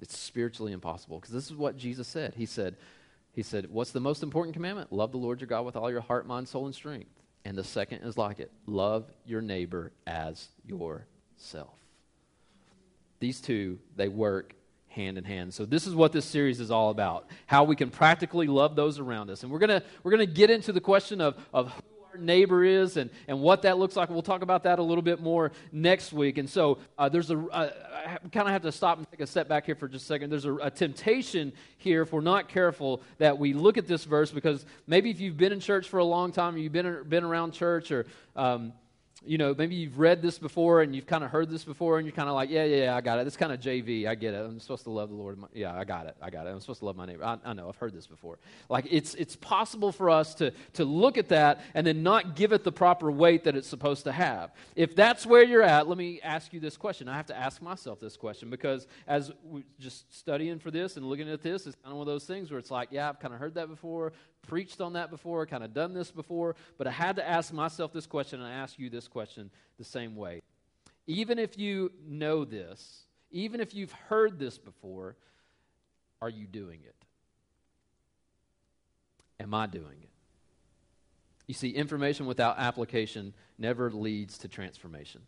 It's 0.00 0.16
spiritually 0.16 0.72
impossible 0.72 1.18
because 1.18 1.32
this 1.32 1.46
is 1.46 1.54
what 1.54 1.76
Jesus 1.76 2.06
said. 2.06 2.34
He 2.36 2.46
said, 2.46 2.76
he 3.32 3.42
said, 3.42 3.70
What's 3.70 3.90
the 3.90 4.00
most 4.00 4.22
important 4.22 4.54
commandment? 4.54 4.92
Love 4.92 5.12
the 5.12 5.18
Lord 5.18 5.40
your 5.40 5.48
God 5.48 5.64
with 5.64 5.76
all 5.76 5.90
your 5.90 6.00
heart, 6.00 6.26
mind, 6.26 6.48
soul, 6.48 6.66
and 6.66 6.74
strength. 6.74 7.10
And 7.44 7.58
the 7.58 7.64
second 7.64 8.02
is 8.02 8.16
like 8.16 8.40
it 8.40 8.50
love 8.66 9.10
your 9.26 9.42
neighbor 9.42 9.92
as 10.06 10.48
yourself. 10.66 11.74
These 13.20 13.40
two, 13.40 13.78
they 13.96 14.08
work 14.08 14.54
hand 14.94 15.18
in 15.18 15.24
hand. 15.24 15.52
So 15.52 15.64
this 15.64 15.86
is 15.86 15.94
what 15.94 16.12
this 16.12 16.24
series 16.24 16.60
is 16.60 16.70
all 16.70 16.90
about. 16.90 17.26
How 17.46 17.64
we 17.64 17.76
can 17.76 17.90
practically 17.90 18.46
love 18.46 18.76
those 18.76 18.98
around 18.98 19.30
us. 19.30 19.42
And 19.42 19.52
we're 19.52 19.58
going 19.58 19.80
to 19.80 19.82
we're 20.02 20.12
going 20.12 20.26
to 20.26 20.32
get 20.32 20.50
into 20.50 20.72
the 20.72 20.80
question 20.80 21.20
of 21.20 21.36
of 21.52 21.72
who 21.72 21.82
our 22.12 22.18
neighbor 22.18 22.64
is 22.64 22.96
and, 22.96 23.10
and 23.26 23.40
what 23.40 23.62
that 23.62 23.76
looks 23.78 23.96
like. 23.96 24.08
We'll 24.08 24.22
talk 24.22 24.42
about 24.42 24.62
that 24.64 24.78
a 24.78 24.82
little 24.82 25.02
bit 25.02 25.20
more 25.20 25.52
next 25.72 26.12
week. 26.12 26.38
And 26.38 26.48
so 26.48 26.78
uh, 26.96 27.08
there's 27.08 27.30
a, 27.30 27.38
uh, 27.38 27.70
I 28.06 28.28
kind 28.28 28.46
of 28.46 28.52
have 28.52 28.62
to 28.62 28.72
stop 28.72 28.98
and 28.98 29.10
take 29.10 29.20
a 29.20 29.26
step 29.26 29.48
back 29.48 29.66
here 29.66 29.74
for 29.74 29.88
just 29.88 30.04
a 30.04 30.06
second. 30.06 30.30
There's 30.30 30.44
a, 30.44 30.54
a, 30.54 30.70
temptation 30.70 31.52
here, 31.76 32.02
if 32.02 32.12
we're 32.12 32.20
not 32.20 32.48
careful, 32.48 33.02
that 33.18 33.38
we 33.38 33.52
look 33.52 33.78
at 33.78 33.86
this 33.86 34.04
verse 34.04 34.30
because 34.30 34.64
maybe 34.86 35.10
if 35.10 35.20
you've 35.20 35.36
been 35.36 35.52
in 35.52 35.60
church 35.60 35.88
for 35.88 35.98
a 35.98 36.04
long 36.04 36.30
time, 36.30 36.54
or 36.54 36.58
you've 36.58 36.72
been, 36.72 37.02
been 37.08 37.24
around 37.24 37.52
church, 37.52 37.90
or 37.90 38.06
um, 38.36 38.72
you 39.26 39.38
know, 39.38 39.54
maybe 39.56 39.74
you've 39.74 39.98
read 39.98 40.22
this 40.22 40.38
before 40.38 40.82
and 40.82 40.94
you've 40.94 41.06
kind 41.06 41.24
of 41.24 41.30
heard 41.30 41.50
this 41.50 41.64
before 41.64 41.98
and 41.98 42.06
you're 42.06 42.14
kind 42.14 42.28
of 42.28 42.34
like, 42.34 42.50
yeah, 42.50 42.64
yeah, 42.64 42.84
yeah, 42.84 42.96
I 42.96 43.00
got 43.00 43.18
it. 43.18 43.26
It's 43.26 43.36
kind 43.36 43.52
of 43.52 43.60
JV. 43.60 44.06
I 44.06 44.14
get 44.14 44.34
it. 44.34 44.38
I'm 44.38 44.60
supposed 44.60 44.84
to 44.84 44.90
love 44.90 45.08
the 45.08 45.14
Lord. 45.14 45.38
Yeah, 45.52 45.74
I 45.74 45.84
got 45.84 46.06
it. 46.06 46.16
I 46.20 46.30
got 46.30 46.46
it. 46.46 46.50
I'm 46.50 46.60
supposed 46.60 46.80
to 46.80 46.86
love 46.86 46.96
my 46.96 47.06
neighbor. 47.06 47.24
I, 47.24 47.38
I, 47.44 47.52
know. 47.52 47.68
I've 47.68 47.76
heard 47.76 47.94
this 47.94 48.06
before. 48.06 48.38
Like, 48.68 48.86
it's, 48.90 49.14
it's 49.14 49.36
possible 49.36 49.92
for 49.92 50.10
us 50.10 50.34
to, 50.36 50.52
to 50.74 50.84
look 50.84 51.18
at 51.18 51.28
that 51.28 51.60
and 51.74 51.86
then 51.86 52.02
not 52.02 52.36
give 52.36 52.52
it 52.52 52.64
the 52.64 52.72
proper 52.72 53.10
weight 53.10 53.44
that 53.44 53.56
it's 53.56 53.68
supposed 53.68 54.04
to 54.04 54.12
have. 54.12 54.52
If 54.76 54.94
that's 54.94 55.26
where 55.26 55.42
you're 55.42 55.62
at, 55.62 55.88
let 55.88 55.98
me 55.98 56.20
ask 56.22 56.52
you 56.52 56.60
this 56.60 56.76
question. 56.76 57.08
I 57.08 57.16
have 57.16 57.26
to 57.26 57.36
ask 57.36 57.62
myself 57.62 58.00
this 58.00 58.16
question 58.16 58.50
because 58.50 58.86
as 59.06 59.32
we're 59.44 59.64
just 59.78 60.14
studying 60.16 60.58
for 60.58 60.70
this 60.70 60.96
and 60.96 61.06
looking 61.06 61.30
at 61.30 61.42
this, 61.42 61.66
it's 61.66 61.76
kind 61.82 61.92
of 61.92 61.98
one 61.98 62.06
of 62.06 62.12
those 62.12 62.24
things 62.24 62.50
where 62.50 62.58
it's 62.58 62.70
like, 62.70 62.88
yeah, 62.90 63.08
I've 63.08 63.20
kind 63.20 63.32
of 63.32 63.40
heard 63.40 63.54
that 63.54 63.68
before 63.68 64.12
preached 64.46 64.80
on 64.80 64.94
that 64.94 65.10
before, 65.10 65.46
kind 65.46 65.64
of 65.64 65.74
done 65.74 65.94
this 65.94 66.10
before, 66.10 66.56
but 66.78 66.86
I 66.86 66.90
had 66.90 67.16
to 67.16 67.28
ask 67.28 67.52
myself 67.52 67.92
this 67.92 68.06
question, 68.06 68.40
and 68.40 68.48
I 68.48 68.54
ask 68.54 68.78
you 68.78 68.90
this 68.90 69.08
question 69.08 69.50
the 69.78 69.84
same 69.84 70.16
way. 70.16 70.42
Even 71.06 71.38
if 71.38 71.58
you 71.58 71.92
know 72.06 72.44
this, 72.44 73.04
even 73.30 73.60
if 73.60 73.74
you've 73.74 73.92
heard 73.92 74.38
this 74.38 74.58
before, 74.58 75.16
are 76.22 76.30
you 76.30 76.46
doing 76.46 76.80
it? 76.84 76.94
Am 79.40 79.52
I 79.52 79.66
doing 79.66 79.98
it? 80.02 80.08
You 81.46 81.54
see, 81.54 81.70
information 81.70 82.26
without 82.26 82.58
application 82.58 83.34
never 83.58 83.90
leads 83.90 84.38
to 84.38 84.48
transformation. 84.48 85.20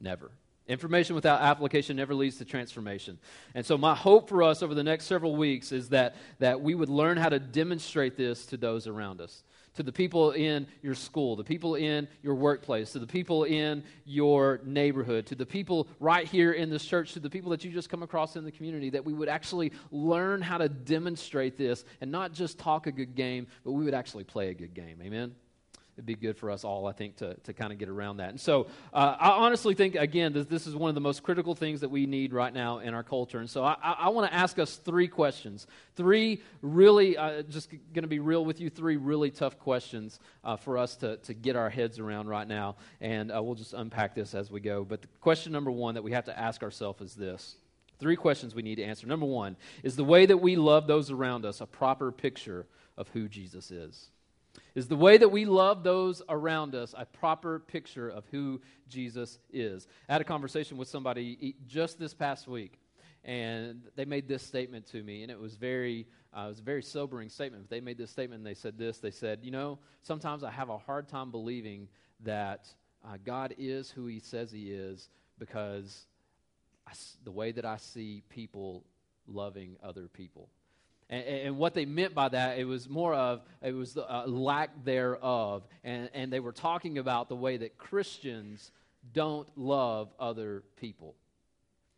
Never. 0.00 0.32
Information 0.66 1.14
without 1.14 1.42
application 1.42 1.96
never 1.96 2.14
leads 2.14 2.38
to 2.38 2.44
transformation. 2.46 3.18
And 3.54 3.66
so, 3.66 3.76
my 3.76 3.94
hope 3.94 4.30
for 4.30 4.42
us 4.42 4.62
over 4.62 4.74
the 4.74 4.82
next 4.82 5.04
several 5.04 5.36
weeks 5.36 5.72
is 5.72 5.90
that, 5.90 6.16
that 6.38 6.62
we 6.62 6.74
would 6.74 6.88
learn 6.88 7.18
how 7.18 7.28
to 7.28 7.38
demonstrate 7.38 8.16
this 8.16 8.46
to 8.46 8.56
those 8.56 8.86
around 8.86 9.20
us, 9.20 9.42
to 9.74 9.82
the 9.82 9.92
people 9.92 10.30
in 10.30 10.66
your 10.80 10.94
school, 10.94 11.36
the 11.36 11.44
people 11.44 11.74
in 11.74 12.08
your 12.22 12.34
workplace, 12.34 12.92
to 12.92 12.98
the 12.98 13.06
people 13.06 13.44
in 13.44 13.84
your 14.06 14.62
neighborhood, 14.64 15.26
to 15.26 15.34
the 15.34 15.44
people 15.44 15.86
right 16.00 16.26
here 16.26 16.52
in 16.52 16.70
this 16.70 16.84
church, 16.86 17.12
to 17.12 17.20
the 17.20 17.28
people 17.28 17.50
that 17.50 17.62
you 17.62 17.70
just 17.70 17.90
come 17.90 18.02
across 18.02 18.36
in 18.36 18.44
the 18.44 18.52
community, 18.52 18.88
that 18.88 19.04
we 19.04 19.12
would 19.12 19.28
actually 19.28 19.70
learn 19.90 20.40
how 20.40 20.56
to 20.56 20.70
demonstrate 20.70 21.58
this 21.58 21.84
and 22.00 22.10
not 22.10 22.32
just 22.32 22.58
talk 22.58 22.86
a 22.86 22.92
good 22.92 23.14
game, 23.14 23.46
but 23.64 23.72
we 23.72 23.84
would 23.84 23.94
actually 23.94 24.24
play 24.24 24.48
a 24.48 24.54
good 24.54 24.72
game. 24.72 24.98
Amen? 25.02 25.34
It'd 25.96 26.06
be 26.06 26.14
good 26.14 26.36
for 26.36 26.50
us 26.50 26.64
all, 26.64 26.86
I 26.86 26.92
think, 26.92 27.16
to, 27.16 27.34
to 27.34 27.52
kind 27.52 27.72
of 27.72 27.78
get 27.78 27.88
around 27.88 28.16
that. 28.16 28.30
And 28.30 28.40
so 28.40 28.66
uh, 28.92 29.16
I 29.18 29.30
honestly 29.30 29.74
think, 29.74 29.94
again, 29.94 30.32
this, 30.32 30.46
this 30.46 30.66
is 30.66 30.74
one 30.74 30.88
of 30.88 30.94
the 30.94 31.00
most 31.00 31.22
critical 31.22 31.54
things 31.54 31.80
that 31.82 31.88
we 31.88 32.06
need 32.06 32.32
right 32.32 32.52
now 32.52 32.80
in 32.80 32.94
our 32.94 33.04
culture. 33.04 33.38
And 33.38 33.48
so 33.48 33.62
I, 33.62 33.76
I, 33.80 34.08
want 34.08 34.28
to 34.28 34.34
ask 34.34 34.58
us 34.58 34.76
three 34.76 35.06
questions. 35.06 35.66
Three 35.94 36.42
really, 36.62 37.16
uh, 37.16 37.42
just 37.42 37.70
going 37.70 38.02
to 38.02 38.08
be 38.08 38.18
real 38.18 38.44
with 38.44 38.60
you, 38.60 38.70
three 38.70 38.96
really 38.96 39.30
tough 39.30 39.58
questions 39.58 40.18
uh, 40.42 40.56
for 40.56 40.78
us 40.78 40.96
to, 40.96 41.16
to 41.18 41.34
get 41.34 41.54
our 41.54 41.70
heads 41.70 42.00
around 42.00 42.28
right 42.28 42.48
now. 42.48 42.76
And 43.00 43.30
uh, 43.30 43.40
we'll 43.42 43.54
just 43.54 43.74
unpack 43.74 44.16
this 44.16 44.34
as 44.34 44.50
we 44.50 44.60
go. 44.60 44.84
But 44.84 45.02
the 45.02 45.08
question 45.20 45.52
number 45.52 45.70
one 45.70 45.94
that 45.94 46.02
we 46.02 46.10
have 46.12 46.24
to 46.24 46.38
ask 46.38 46.62
ourselves 46.62 47.00
is 47.02 47.14
this. 47.14 47.56
Three 48.00 48.16
questions 48.16 48.54
we 48.54 48.62
need 48.62 48.76
to 48.76 48.84
answer. 48.84 49.06
Number 49.06 49.26
one, 49.26 49.56
is 49.84 49.94
the 49.94 50.04
way 50.04 50.26
that 50.26 50.38
we 50.38 50.56
love 50.56 50.88
those 50.88 51.12
around 51.12 51.46
us 51.46 51.60
a 51.60 51.66
proper 51.66 52.10
picture 52.10 52.66
of 52.96 53.08
who 53.10 53.28
Jesus 53.28 53.70
is? 53.70 54.10
Is 54.74 54.88
the 54.88 54.96
way 54.96 55.16
that 55.16 55.28
we 55.28 55.44
love 55.44 55.84
those 55.84 56.22
around 56.28 56.74
us 56.74 56.94
a 56.96 57.06
proper 57.06 57.60
picture 57.60 58.08
of 58.08 58.24
who 58.30 58.60
Jesus 58.88 59.38
is? 59.52 59.86
I 60.08 60.12
had 60.12 60.20
a 60.20 60.24
conversation 60.24 60.76
with 60.76 60.88
somebody 60.88 61.54
just 61.66 61.98
this 61.98 62.12
past 62.12 62.48
week, 62.48 62.80
and 63.24 63.82
they 63.94 64.04
made 64.04 64.26
this 64.26 64.42
statement 64.42 64.86
to 64.88 65.02
me, 65.02 65.22
and 65.22 65.30
it 65.30 65.38
was 65.38 65.54
very, 65.54 66.06
uh, 66.36 66.44
it 66.46 66.48
was 66.48 66.58
a 66.58 66.62
very 66.62 66.82
sobering 66.82 67.28
statement. 67.28 67.70
They 67.70 67.80
made 67.80 67.98
this 67.98 68.10
statement, 68.10 68.40
and 68.40 68.46
they 68.46 68.54
said 68.54 68.76
this. 68.76 68.98
They 68.98 69.12
said, 69.12 69.40
"You 69.42 69.52
know, 69.52 69.78
sometimes 70.02 70.42
I 70.42 70.50
have 70.50 70.70
a 70.70 70.78
hard 70.78 71.08
time 71.08 71.30
believing 71.30 71.88
that 72.20 72.66
uh, 73.04 73.16
God 73.24 73.54
is 73.58 73.90
who 73.90 74.06
He 74.06 74.18
says 74.18 74.50
He 74.50 74.72
is 74.72 75.08
because 75.38 76.06
I, 76.86 76.92
the 77.22 77.32
way 77.32 77.52
that 77.52 77.64
I 77.64 77.76
see 77.76 78.22
people 78.28 78.84
loving 79.26 79.76
other 79.82 80.08
people." 80.08 80.48
And, 81.14 81.40
and, 81.46 81.58
what 81.58 81.74
they 81.74 81.84
meant 81.84 82.12
by 82.12 82.28
that, 82.30 82.58
it 82.58 82.64
was 82.64 82.88
more 82.88 83.14
of, 83.14 83.42
it 83.62 83.72
was 83.72 83.94
the 83.94 84.10
uh, 84.12 84.26
lack 84.26 84.84
thereof. 84.84 85.62
And, 85.84 86.10
and 86.12 86.32
they 86.32 86.40
were 86.40 86.52
talking 86.52 86.98
about 86.98 87.28
the 87.28 87.36
way 87.36 87.56
that 87.56 87.78
Christians 87.78 88.72
don't 89.12 89.46
love 89.56 90.08
other 90.18 90.64
people. 90.80 91.14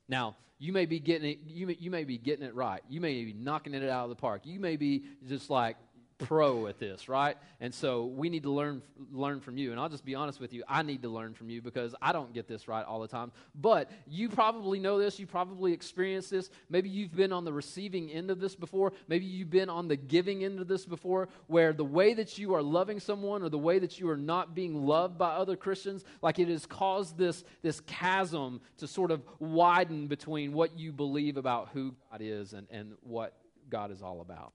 Now, 0.07 0.37
you 0.59 0.73
may 0.73 0.85
be 0.85 1.01
getting 1.01 1.31
it, 1.31 1.39
you 1.47 1.67
may, 1.67 1.77
you 1.81 1.91
may 1.91 2.05
be 2.05 2.19
getting 2.19 2.45
it 2.45 2.55
right. 2.55 2.83
You 2.91 3.01
may 3.01 3.25
be 3.25 3.33
knocking 3.33 3.73
it 3.73 3.89
out 3.89 4.05
of 4.05 4.11
the 4.11 4.17
park. 4.17 4.43
You 4.45 4.61
may 4.61 4.77
be 4.77 5.05
just 5.27 5.49
like, 5.49 5.77
pro 6.19 6.67
at 6.67 6.79
this, 6.79 7.09
right? 7.09 7.37
And 7.61 7.75
so 7.75 8.07
we 8.07 8.29
need 8.29 8.45
to 8.45 8.51
learn 8.51 8.83
learn 9.13 9.41
from 9.41 9.59
you. 9.59 9.71
And 9.71 9.81
I'll 9.81 9.89
just 9.89 10.05
be 10.05 10.15
honest 10.15 10.41
with 10.41 10.53
you, 10.53 10.63
I 10.69 10.83
need 10.83 11.03
to 11.03 11.09
learn 11.09 11.35
from 11.35 11.51
you 11.51 11.61
because 11.61 11.95
I 12.01 12.13
don't 12.13 12.33
get 12.33 12.49
this 12.49 12.69
right 12.69 12.85
all 12.85 13.01
the 13.01 13.09
time. 13.09 13.33
But 13.55 13.91
you 14.07 14.29
probably 14.29 14.79
know 14.79 14.99
this, 14.99 15.19
you 15.19 15.27
probably 15.27 15.73
experienced 15.73 16.31
this. 16.31 16.51
Maybe 16.69 16.89
you've 16.89 17.15
been 17.15 17.33
on 17.33 17.45
the 17.45 17.53
receiving 17.53 18.11
end 18.11 18.31
of 18.31 18.41
this 18.41 18.55
before. 18.55 18.93
Maybe 19.09 19.25
you've 19.25 19.51
been 19.51 19.69
on 19.69 19.89
the 19.89 19.97
giving 19.97 20.45
end 20.45 20.61
of 20.61 20.69
this 20.69 20.87
before 20.87 21.29
where 21.47 21.73
the 21.73 21.85
way 21.85 22.15
that 22.15 22.39
you 22.39 22.55
are 22.55 22.63
loving 22.63 23.01
someone 23.01 23.43
or 23.43 23.49
the 23.49 23.59
way 23.59 23.79
that 23.79 23.99
you 24.01 24.09
are 24.09 24.17
not 24.17 24.55
being 24.55 24.87
loved 24.87 25.19
by 25.19 25.31
other 25.31 25.57
Christians, 25.57 26.05
like 26.23 26.39
it 26.39 26.49
has 26.49 26.67
caused 26.67 27.19
this 27.19 27.45
this 27.63 27.81
chasm 27.81 28.61
to 28.79 28.87
sort 28.87 29.11
of 29.11 29.23
widen 29.39 30.07
between 30.07 30.53
what 30.53 30.79
you 30.79 30.93
believe 30.93 31.37
about 31.37 31.69
who 31.73 31.95
God 32.11 32.21
is 32.21 32.53
and, 32.53 32.67
and 32.71 32.95
what 33.03 33.35
God 33.69 33.91
is 33.91 34.03
all 34.03 34.21
about. 34.21 34.53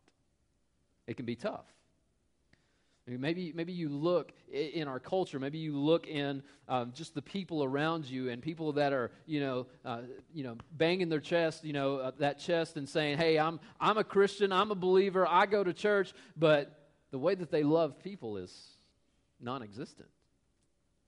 It 1.07 1.17
can 1.17 1.25
be 1.25 1.35
tough. 1.35 1.65
Maybe, 3.07 3.51
maybe 3.53 3.73
you 3.73 3.89
look 3.89 4.31
in 4.51 4.87
our 4.87 4.99
culture, 4.99 5.39
maybe 5.39 5.57
you 5.57 5.75
look 5.75 6.07
in 6.07 6.43
um, 6.69 6.93
just 6.95 7.15
the 7.15 7.21
people 7.21 7.63
around 7.63 8.05
you 8.05 8.29
and 8.29 8.41
people 8.41 8.73
that 8.73 8.93
are, 8.93 9.11
you 9.25 9.39
know, 9.39 9.67
uh, 9.83 10.01
you 10.31 10.43
know 10.43 10.55
banging 10.77 11.09
their 11.09 11.19
chest, 11.19 11.65
you 11.65 11.73
know, 11.73 11.97
uh, 11.97 12.11
that 12.19 12.39
chest 12.39 12.77
and 12.77 12.87
saying, 12.87 13.17
hey, 13.17 13.39
I'm, 13.39 13.59
I'm 13.79 13.97
a 13.97 14.03
Christian, 14.03 14.53
I'm 14.53 14.69
a 14.69 14.75
believer, 14.75 15.27
I 15.27 15.47
go 15.47 15.63
to 15.63 15.73
church, 15.73 16.13
but 16.37 16.89
the 17.09 17.17
way 17.17 17.33
that 17.33 17.49
they 17.49 17.63
love 17.63 17.99
people 17.99 18.37
is 18.37 18.55
non 19.41 19.63
existent. 19.63 20.09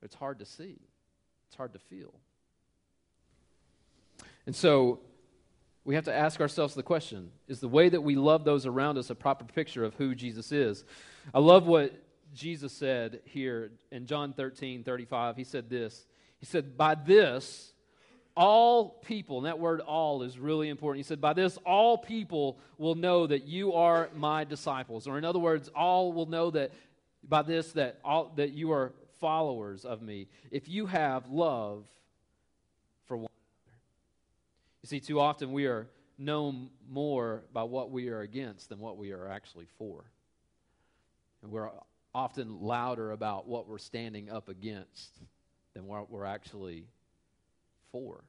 It's 0.01 0.15
hard 0.15 0.39
to 0.39 0.45
see, 0.45 0.79
it's 1.47 1.55
hard 1.55 1.73
to 1.73 1.79
feel. 1.79 2.13
And 4.45 4.55
so 4.55 4.99
we 5.85 5.95
have 5.95 6.05
to 6.05 6.13
ask 6.13 6.39
ourselves 6.39 6.73
the 6.73 6.83
question 6.83 7.31
is 7.47 7.59
the 7.59 7.67
way 7.67 7.89
that 7.89 8.01
we 8.01 8.15
love 8.15 8.45
those 8.45 8.65
around 8.65 8.97
us 8.97 9.09
a 9.09 9.15
proper 9.15 9.45
picture 9.45 9.83
of 9.83 9.95
who 9.95 10.15
Jesus 10.15 10.51
is? 10.51 10.85
I 11.33 11.39
love 11.39 11.67
what 11.67 11.93
Jesus 12.33 12.73
said 12.73 13.19
here 13.25 13.71
in 13.91 14.05
John 14.05 14.33
13 14.33 14.83
35. 14.83 15.35
He 15.35 15.43
said 15.43 15.69
this 15.69 16.05
He 16.39 16.45
said, 16.45 16.77
By 16.77 16.95
this, 16.95 17.73
all 18.35 18.89
people, 18.89 19.37
and 19.37 19.45
that 19.45 19.59
word 19.59 19.81
all 19.81 20.23
is 20.23 20.39
really 20.39 20.69
important. 20.69 21.05
He 21.05 21.07
said, 21.07 21.21
By 21.21 21.33
this, 21.33 21.57
all 21.65 21.97
people 21.97 22.59
will 22.77 22.95
know 22.95 23.27
that 23.27 23.43
you 23.43 23.73
are 23.73 24.09
my 24.15 24.43
disciples. 24.43 25.07
Or 25.07 25.17
in 25.17 25.25
other 25.25 25.39
words, 25.39 25.69
all 25.75 26.13
will 26.13 26.25
know 26.25 26.49
that 26.51 26.71
by 27.27 27.41
this, 27.41 27.73
that, 27.73 27.99
all, 28.03 28.31
that 28.35 28.51
you 28.51 28.71
are 28.71 28.93
followers 29.19 29.85
of 29.85 30.01
me. 30.01 30.27
If 30.51 30.67
you 30.67 30.85
have 30.85 31.29
love 31.29 31.85
for 33.05 33.17
one 33.17 33.29
you 34.83 34.87
see, 34.87 34.99
too 34.99 35.19
often 35.19 35.51
we 35.53 35.65
are 35.65 35.87
known 36.17 36.69
more 36.89 37.43
by 37.53 37.63
what 37.63 37.89
we 37.89 38.09
are 38.09 38.21
against 38.21 38.69
than 38.69 38.79
what 38.79 38.97
we 38.97 39.11
are 39.11 39.27
actually 39.27 39.67
for. 39.77 40.03
And 41.41 41.51
we're 41.51 41.69
often 42.13 42.61
louder 42.61 43.11
about 43.11 43.47
what 43.47 43.67
we're 43.67 43.77
standing 43.77 44.29
up 44.29 44.49
against 44.49 45.21
than 45.73 45.87
what 45.87 46.11
we're 46.11 46.25
actually 46.25 46.85
for. 47.91 48.23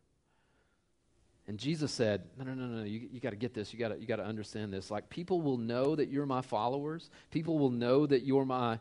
And 1.47 1.59
Jesus 1.59 1.93
said, 1.93 2.23
No, 2.39 2.45
no, 2.45 2.55
no, 2.55 2.67
no, 2.67 2.85
you, 2.85 3.09
you 3.13 3.21
got 3.21 3.31
to 3.31 3.37
get 3.37 3.53
this. 3.53 3.73
You 3.73 3.79
got 3.79 3.89
to 3.89 4.01
you 4.01 4.07
to 4.07 4.25
understand 4.25 4.73
this. 4.73 4.91
Like, 4.91 5.11
people 5.11 5.43
will 5.43 5.59
know 5.59 5.95
that 5.95 6.09
you're 6.09 6.25
my 6.25 6.41
followers. 6.41 7.11
People 7.31 7.59
will 7.59 7.71
know 7.71 8.07
that 8.07 8.23
you're 8.23 8.47
my, 8.47 8.79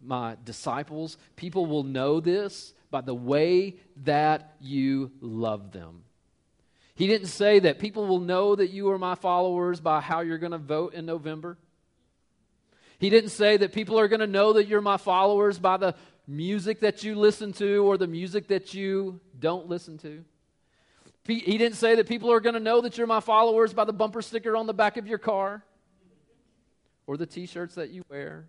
my 0.00 0.36
disciples. 0.44 1.16
People 1.34 1.66
will 1.66 1.82
know 1.82 2.20
this 2.20 2.74
by 2.90 3.00
the 3.00 3.14
way 3.14 3.76
that 4.04 4.56
you 4.60 5.10
love 5.20 5.72
them. 5.72 6.04
He 6.94 7.06
didn't 7.06 7.26
say 7.26 7.58
that 7.58 7.78
people 7.78 8.06
will 8.06 8.20
know 8.20 8.54
that 8.54 8.70
you 8.70 8.90
are 8.90 8.98
my 8.98 9.16
followers 9.16 9.80
by 9.80 10.00
how 10.00 10.20
you're 10.20 10.38
going 10.38 10.52
to 10.52 10.58
vote 10.58 10.94
in 10.94 11.06
November. 11.06 11.58
He 12.98 13.10
didn't 13.10 13.30
say 13.30 13.56
that 13.56 13.72
people 13.72 13.98
are 13.98 14.06
going 14.06 14.20
to 14.20 14.26
know 14.26 14.52
that 14.54 14.68
you're 14.68 14.80
my 14.80 14.96
followers 14.96 15.58
by 15.58 15.76
the 15.76 15.94
music 16.26 16.80
that 16.80 17.02
you 17.02 17.16
listen 17.16 17.52
to 17.54 17.84
or 17.84 17.98
the 17.98 18.06
music 18.06 18.48
that 18.48 18.72
you 18.74 19.20
don't 19.38 19.68
listen 19.68 19.98
to. 19.98 20.24
He 21.26 21.56
didn't 21.58 21.76
say 21.76 21.94
that 21.96 22.06
people 22.06 22.30
are 22.30 22.40
going 22.40 22.54
to 22.54 22.60
know 22.60 22.82
that 22.82 22.98
you're 22.98 23.06
my 23.06 23.20
followers 23.20 23.72
by 23.72 23.84
the 23.84 23.94
bumper 23.94 24.20
sticker 24.20 24.56
on 24.56 24.66
the 24.66 24.74
back 24.74 24.96
of 24.98 25.06
your 25.06 25.18
car 25.18 25.64
or 27.06 27.16
the 27.16 27.26
t 27.26 27.46
shirts 27.46 27.74
that 27.76 27.90
you 27.90 28.04
wear, 28.10 28.46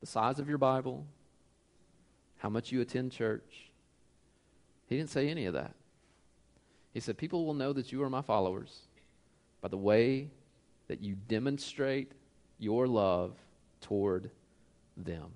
the 0.00 0.06
size 0.06 0.40
of 0.40 0.48
your 0.48 0.58
Bible, 0.58 1.06
how 2.38 2.48
much 2.48 2.72
you 2.72 2.80
attend 2.80 3.12
church. 3.12 3.70
He 4.86 4.96
didn't 4.96 5.10
say 5.10 5.28
any 5.28 5.46
of 5.46 5.54
that. 5.54 5.74
He 6.92 7.00
said, 7.00 7.16
People 7.18 7.46
will 7.46 7.54
know 7.54 7.72
that 7.72 7.92
you 7.92 8.02
are 8.02 8.10
my 8.10 8.22
followers 8.22 8.80
by 9.60 9.68
the 9.68 9.76
way 9.76 10.30
that 10.88 11.00
you 11.00 11.16
demonstrate 11.28 12.12
your 12.58 12.86
love 12.86 13.34
toward 13.80 14.30
them. 14.96 15.30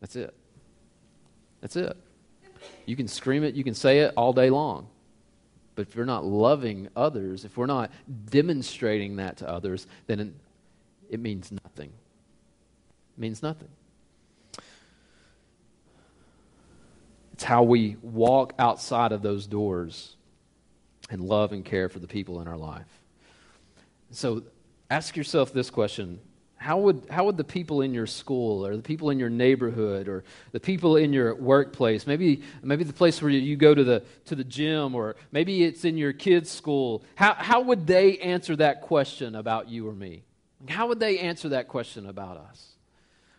That's 0.00 0.16
it. 0.16 0.34
That's 1.60 1.76
it. 1.76 1.96
You 2.86 2.96
can 2.96 3.08
scream 3.08 3.42
it, 3.44 3.54
you 3.54 3.64
can 3.64 3.74
say 3.74 4.00
it 4.00 4.12
all 4.16 4.32
day 4.32 4.50
long. 4.50 4.88
But 5.74 5.88
if 5.88 5.94
you're 5.94 6.04
not 6.04 6.24
loving 6.24 6.88
others, 6.94 7.44
if 7.44 7.56
we're 7.56 7.66
not 7.66 7.90
demonstrating 8.30 9.16
that 9.16 9.38
to 9.38 9.48
others, 9.48 9.86
then 10.06 10.34
it 11.08 11.18
means 11.20 11.50
nothing. 11.50 11.90
It 13.16 13.20
means 13.20 13.42
nothing. 13.42 13.68
It's 17.42 17.48
how 17.48 17.64
we 17.64 17.96
walk 18.02 18.52
outside 18.56 19.10
of 19.10 19.20
those 19.20 19.48
doors 19.48 20.14
and 21.10 21.20
love 21.20 21.50
and 21.50 21.64
care 21.64 21.88
for 21.88 21.98
the 21.98 22.06
people 22.06 22.40
in 22.40 22.46
our 22.46 22.56
life. 22.56 22.86
So 24.12 24.44
ask 24.88 25.16
yourself 25.16 25.52
this 25.52 25.68
question. 25.68 26.20
How 26.54 26.78
would, 26.78 27.08
how 27.10 27.24
would 27.24 27.36
the 27.36 27.42
people 27.42 27.82
in 27.82 27.94
your 27.94 28.06
school 28.06 28.64
or 28.64 28.76
the 28.76 28.82
people 28.82 29.10
in 29.10 29.18
your 29.18 29.28
neighborhood 29.28 30.06
or 30.06 30.22
the 30.52 30.60
people 30.60 30.96
in 30.96 31.12
your 31.12 31.34
workplace 31.34 32.06
maybe, 32.06 32.42
maybe 32.62 32.84
the 32.84 32.92
place 32.92 33.20
where 33.20 33.32
you 33.32 33.56
go 33.56 33.74
to 33.74 33.82
the, 33.82 34.04
to 34.26 34.36
the 34.36 34.44
gym 34.44 34.94
or 34.94 35.16
maybe 35.32 35.64
it's 35.64 35.84
in 35.84 35.96
your 35.96 36.12
kids 36.12 36.48
school 36.48 37.02
how, 37.16 37.34
how 37.34 37.62
would 37.62 37.88
they 37.88 38.18
answer 38.18 38.54
that 38.54 38.82
question 38.82 39.34
about 39.34 39.68
you 39.68 39.88
or 39.88 39.94
me? 39.94 40.22
How 40.68 40.86
would 40.86 41.00
they 41.00 41.18
answer 41.18 41.48
that 41.48 41.66
question 41.66 42.06
about 42.06 42.36
us 42.36 42.71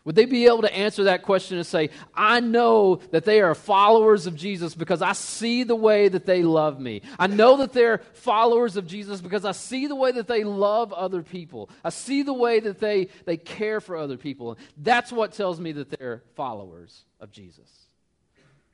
would 0.06 0.16
they 0.16 0.26
be 0.26 0.48
able 0.48 0.64
to 0.64 0.76
answer 0.76 1.06
that 1.06 1.24
question 1.24 1.58
and 1.58 1.66
say, 1.66 1.90
I 2.14 2.42
know 2.42 2.98
that 3.12 3.24
they 3.24 3.40
are 3.40 3.56
followers 3.56 4.28
of 4.28 4.36
Jesus 4.36 4.76
because 4.76 5.02
I 5.02 5.14
see 5.14 5.64
the 5.64 5.78
way 5.78 6.10
that 6.10 6.26
they 6.26 6.44
love 6.44 6.80
me? 6.80 7.04
I 7.18 7.28
know 7.28 7.58
that 7.58 7.72
they're 7.72 8.00
followers 8.14 8.76
of 8.76 8.86
Jesus 8.86 9.22
because 9.22 9.46
I 9.46 9.54
see 9.54 9.88
the 9.88 9.96
way 9.96 10.12
that 10.12 10.28
they 10.28 10.44
love 10.44 10.92
other 10.92 11.22
people. 11.22 11.70
I 11.86 11.90
see 11.90 12.24
the 12.24 12.34
way 12.34 12.60
that 12.60 12.80
they, 12.80 13.08
they 13.26 13.38
care 13.38 13.80
for 13.80 13.96
other 13.96 14.18
people. 14.18 14.58
That's 14.76 15.12
what 15.12 15.32
tells 15.32 15.60
me 15.60 15.72
that 15.72 15.90
they're 15.90 16.22
followers 16.36 17.06
of 17.22 17.32
Jesus. 17.32 17.70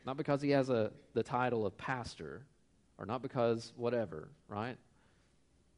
Not 0.07 0.17
because 0.17 0.41
he 0.41 0.50
has 0.51 0.71
a, 0.71 0.91
the 1.13 1.21
title 1.21 1.63
of 1.63 1.77
pastor 1.77 2.43
or 2.98 3.05
not 3.05 3.21
because 3.21 3.71
whatever, 3.75 4.29
right? 4.48 4.77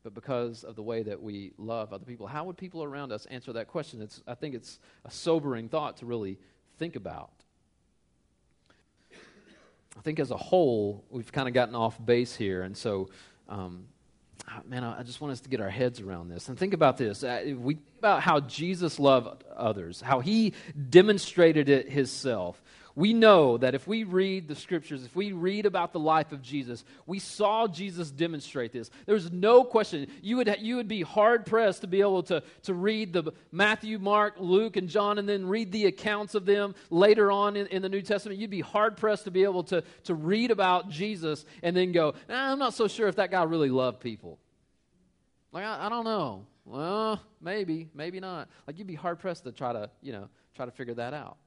But 0.03 0.13
because 0.13 0.63
of 0.63 0.75
the 0.75 0.81
way 0.81 1.03
that 1.03 1.21
we 1.21 1.51
love 1.57 1.93
other 1.93 2.05
people. 2.05 2.27
How 2.27 2.43
would 2.45 2.57
people 2.57 2.83
around 2.83 3.11
us 3.11 3.25
answer 3.27 3.53
that 3.53 3.67
question? 3.67 4.01
It's, 4.01 4.21
I 4.27 4.35
think 4.35 4.55
it's 4.55 4.79
a 5.05 5.11
sobering 5.11 5.69
thought 5.69 5.97
to 5.97 6.05
really 6.05 6.37
think 6.77 6.95
about. 6.95 7.31
I 9.97 10.01
think 10.01 10.19
as 10.19 10.31
a 10.31 10.37
whole, 10.37 11.03
we've 11.09 11.31
kind 11.31 11.47
of 11.47 11.53
gotten 11.53 11.75
off 11.75 12.03
base 12.03 12.35
here, 12.35 12.63
and 12.63 12.77
so, 12.77 13.09
um, 13.49 13.85
ah, 14.47 14.61
man, 14.65 14.83
I 14.83 15.03
just 15.03 15.19
want 15.19 15.33
us 15.33 15.41
to 15.41 15.49
get 15.49 15.59
our 15.59 15.69
heads 15.69 15.99
around 15.99 16.29
this 16.29 16.47
and 16.47 16.57
think 16.57 16.73
about 16.73 16.97
this. 16.97 17.23
Uh, 17.23 17.53
we 17.57 17.75
think 17.75 17.85
about 17.99 18.21
how 18.21 18.39
Jesus 18.39 18.99
loved 18.99 19.43
others, 19.55 19.99
how 19.99 20.21
he 20.21 20.53
demonstrated 20.89 21.67
it 21.67 21.89
himself. 21.89 22.63
We 22.95 23.13
know 23.13 23.57
that 23.57 23.73
if 23.73 23.87
we 23.87 24.03
read 24.03 24.47
the 24.47 24.55
scriptures, 24.55 25.05
if 25.05 25.15
we 25.15 25.31
read 25.31 25.65
about 25.65 25.93
the 25.93 25.99
life 25.99 26.31
of 26.31 26.41
Jesus, 26.41 26.83
we 27.05 27.19
saw 27.19 27.67
Jesus 27.67 28.11
demonstrate 28.11 28.73
this. 28.73 28.89
There's 29.05 29.31
no 29.31 29.63
question. 29.63 30.07
You 30.21 30.37
would, 30.37 30.53
you 30.59 30.75
would 30.75 30.87
be 30.87 31.01
hard 31.01 31.45
pressed 31.45 31.81
to 31.81 31.87
be 31.87 32.01
able 32.01 32.23
to, 32.23 32.43
to 32.63 32.73
read 32.73 33.13
the 33.13 33.31
Matthew, 33.51 33.97
Mark, 33.97 34.35
Luke, 34.39 34.75
and 34.75 34.89
John, 34.89 35.19
and 35.19 35.27
then 35.27 35.45
read 35.45 35.71
the 35.71 35.85
accounts 35.85 36.35
of 36.35 36.45
them 36.45 36.75
later 36.89 37.31
on 37.31 37.55
in, 37.55 37.67
in 37.67 37.81
the 37.81 37.89
New 37.89 38.01
Testament. 38.01 38.39
You'd 38.39 38.49
be 38.49 38.61
hard 38.61 38.97
pressed 38.97 39.23
to 39.23 39.31
be 39.31 39.43
able 39.43 39.63
to, 39.65 39.83
to 40.03 40.13
read 40.13 40.51
about 40.51 40.89
Jesus 40.89 41.45
and 41.63 41.75
then 41.75 41.91
go, 41.91 42.13
I'm 42.27 42.59
not 42.59 42.73
so 42.73 42.87
sure 42.87 43.07
if 43.07 43.15
that 43.15 43.31
guy 43.31 43.43
really 43.43 43.69
loved 43.69 44.01
people. 44.01 44.37
Like, 45.51 45.63
I, 45.63 45.85
I 45.85 45.89
don't 45.89 46.05
know. 46.05 46.45
Well, 46.65 47.21
maybe, 47.41 47.89
maybe 47.93 48.19
not. 48.19 48.49
Like, 48.67 48.77
you'd 48.77 48.87
be 48.87 48.95
hard 48.95 49.19
pressed 49.19 49.43
to 49.45 49.51
try 49.51 49.73
to, 49.73 49.89
you 50.01 50.11
know, 50.11 50.29
try 50.55 50.65
to 50.65 50.71
figure 50.71 50.93
that 50.95 51.13
out. 51.13 51.37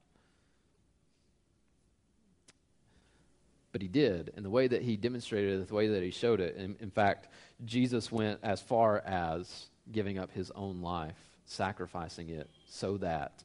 But 3.74 3.82
he 3.82 3.88
did. 3.88 4.32
And 4.36 4.44
the 4.44 4.50
way 4.50 4.68
that 4.68 4.82
he 4.82 4.96
demonstrated 4.96 5.60
it, 5.60 5.66
the 5.66 5.74
way 5.74 5.88
that 5.88 6.00
he 6.00 6.12
showed 6.12 6.38
it, 6.38 6.54
in, 6.54 6.76
in 6.78 6.92
fact, 6.92 7.26
Jesus 7.64 8.12
went 8.12 8.38
as 8.44 8.60
far 8.60 9.00
as 9.00 9.66
giving 9.90 10.16
up 10.16 10.30
his 10.30 10.52
own 10.52 10.80
life, 10.80 11.16
sacrificing 11.44 12.28
it 12.28 12.48
so 12.68 12.98
that 12.98 13.42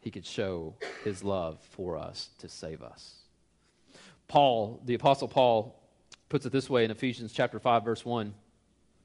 he 0.00 0.10
could 0.10 0.26
show 0.26 0.74
his 1.04 1.22
love 1.22 1.60
for 1.70 1.96
us 1.96 2.30
to 2.38 2.48
save 2.48 2.82
us. 2.82 3.14
Paul, 4.26 4.82
the 4.84 4.94
Apostle 4.94 5.28
Paul, 5.28 5.80
puts 6.28 6.44
it 6.44 6.50
this 6.50 6.68
way 6.68 6.84
in 6.84 6.90
Ephesians 6.90 7.32
chapter 7.32 7.60
5, 7.60 7.84
verse 7.84 8.04
1. 8.04 8.34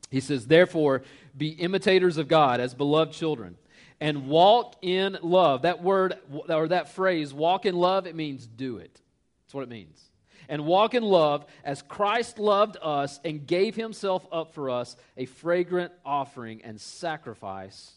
He 0.10 0.20
says, 0.20 0.48
Therefore, 0.48 1.04
be 1.38 1.50
imitators 1.50 2.18
of 2.18 2.28
God 2.28 2.60
as 2.60 2.74
beloved 2.74 3.14
children, 3.14 3.56
and 4.00 4.28
walk 4.28 4.78
in 4.82 5.20
love. 5.22 5.62
That 5.62 5.84
word, 5.84 6.16
or 6.50 6.70
that 6.70 6.90
phrase, 6.90 7.36
walk 7.36 7.68
in 7.68 7.76
love, 7.76 8.08
it 8.08 8.16
means 8.16 8.48
do 8.48 8.78
it. 8.78 9.00
That's 9.46 9.54
what 9.54 9.62
it 9.62 9.70
means 9.70 10.07
and 10.50 10.66
walk 10.66 10.94
in 10.94 11.04
love 11.04 11.46
as 11.64 11.82
Christ 11.82 12.40
loved 12.40 12.78
us 12.82 13.20
and 13.24 13.46
gave 13.46 13.76
himself 13.76 14.26
up 14.32 14.54
for 14.54 14.70
us, 14.70 14.96
a 15.16 15.26
fragrant 15.26 15.92
offering 16.06 16.62
and 16.64 16.80
sacrifice 16.80 17.94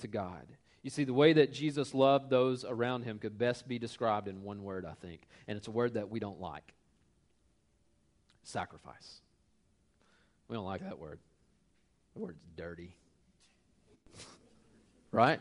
to 0.00 0.08
God. 0.08 0.46
You 0.82 0.90
see, 0.90 1.04
the 1.04 1.14
way 1.14 1.32
that 1.34 1.52
Jesus 1.52 1.94
loved 1.94 2.30
those 2.30 2.64
around 2.64 3.02
him 3.02 3.18
could 3.18 3.36
best 3.36 3.68
be 3.68 3.78
described 3.78 4.28
in 4.28 4.42
one 4.42 4.62
word, 4.62 4.86
I 4.86 4.94
think, 4.94 5.22
and 5.46 5.56
it's 5.56 5.68
a 5.68 5.72
word 5.72 5.94
that 5.94 6.08
we 6.08 6.20
don't 6.20 6.40
like 6.40 6.72
sacrifice. 8.44 9.20
We 10.48 10.56
don't 10.56 10.64
like 10.64 10.80
that 10.82 10.98
word. 10.98 11.18
The 12.14 12.20
word's 12.20 12.40
dirty. 12.56 12.94
right? 15.12 15.40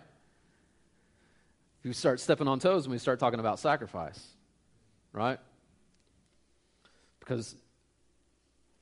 We 1.83 1.93
start 1.93 2.19
stepping 2.19 2.49
on 2.49 2.59
toes 2.59 2.85
when 2.85 2.91
we 2.91 2.97
start 2.97 3.19
talking 3.19 3.39
about 3.39 3.59
sacrifice, 3.59 4.21
right? 5.13 5.39
Because 7.27 7.57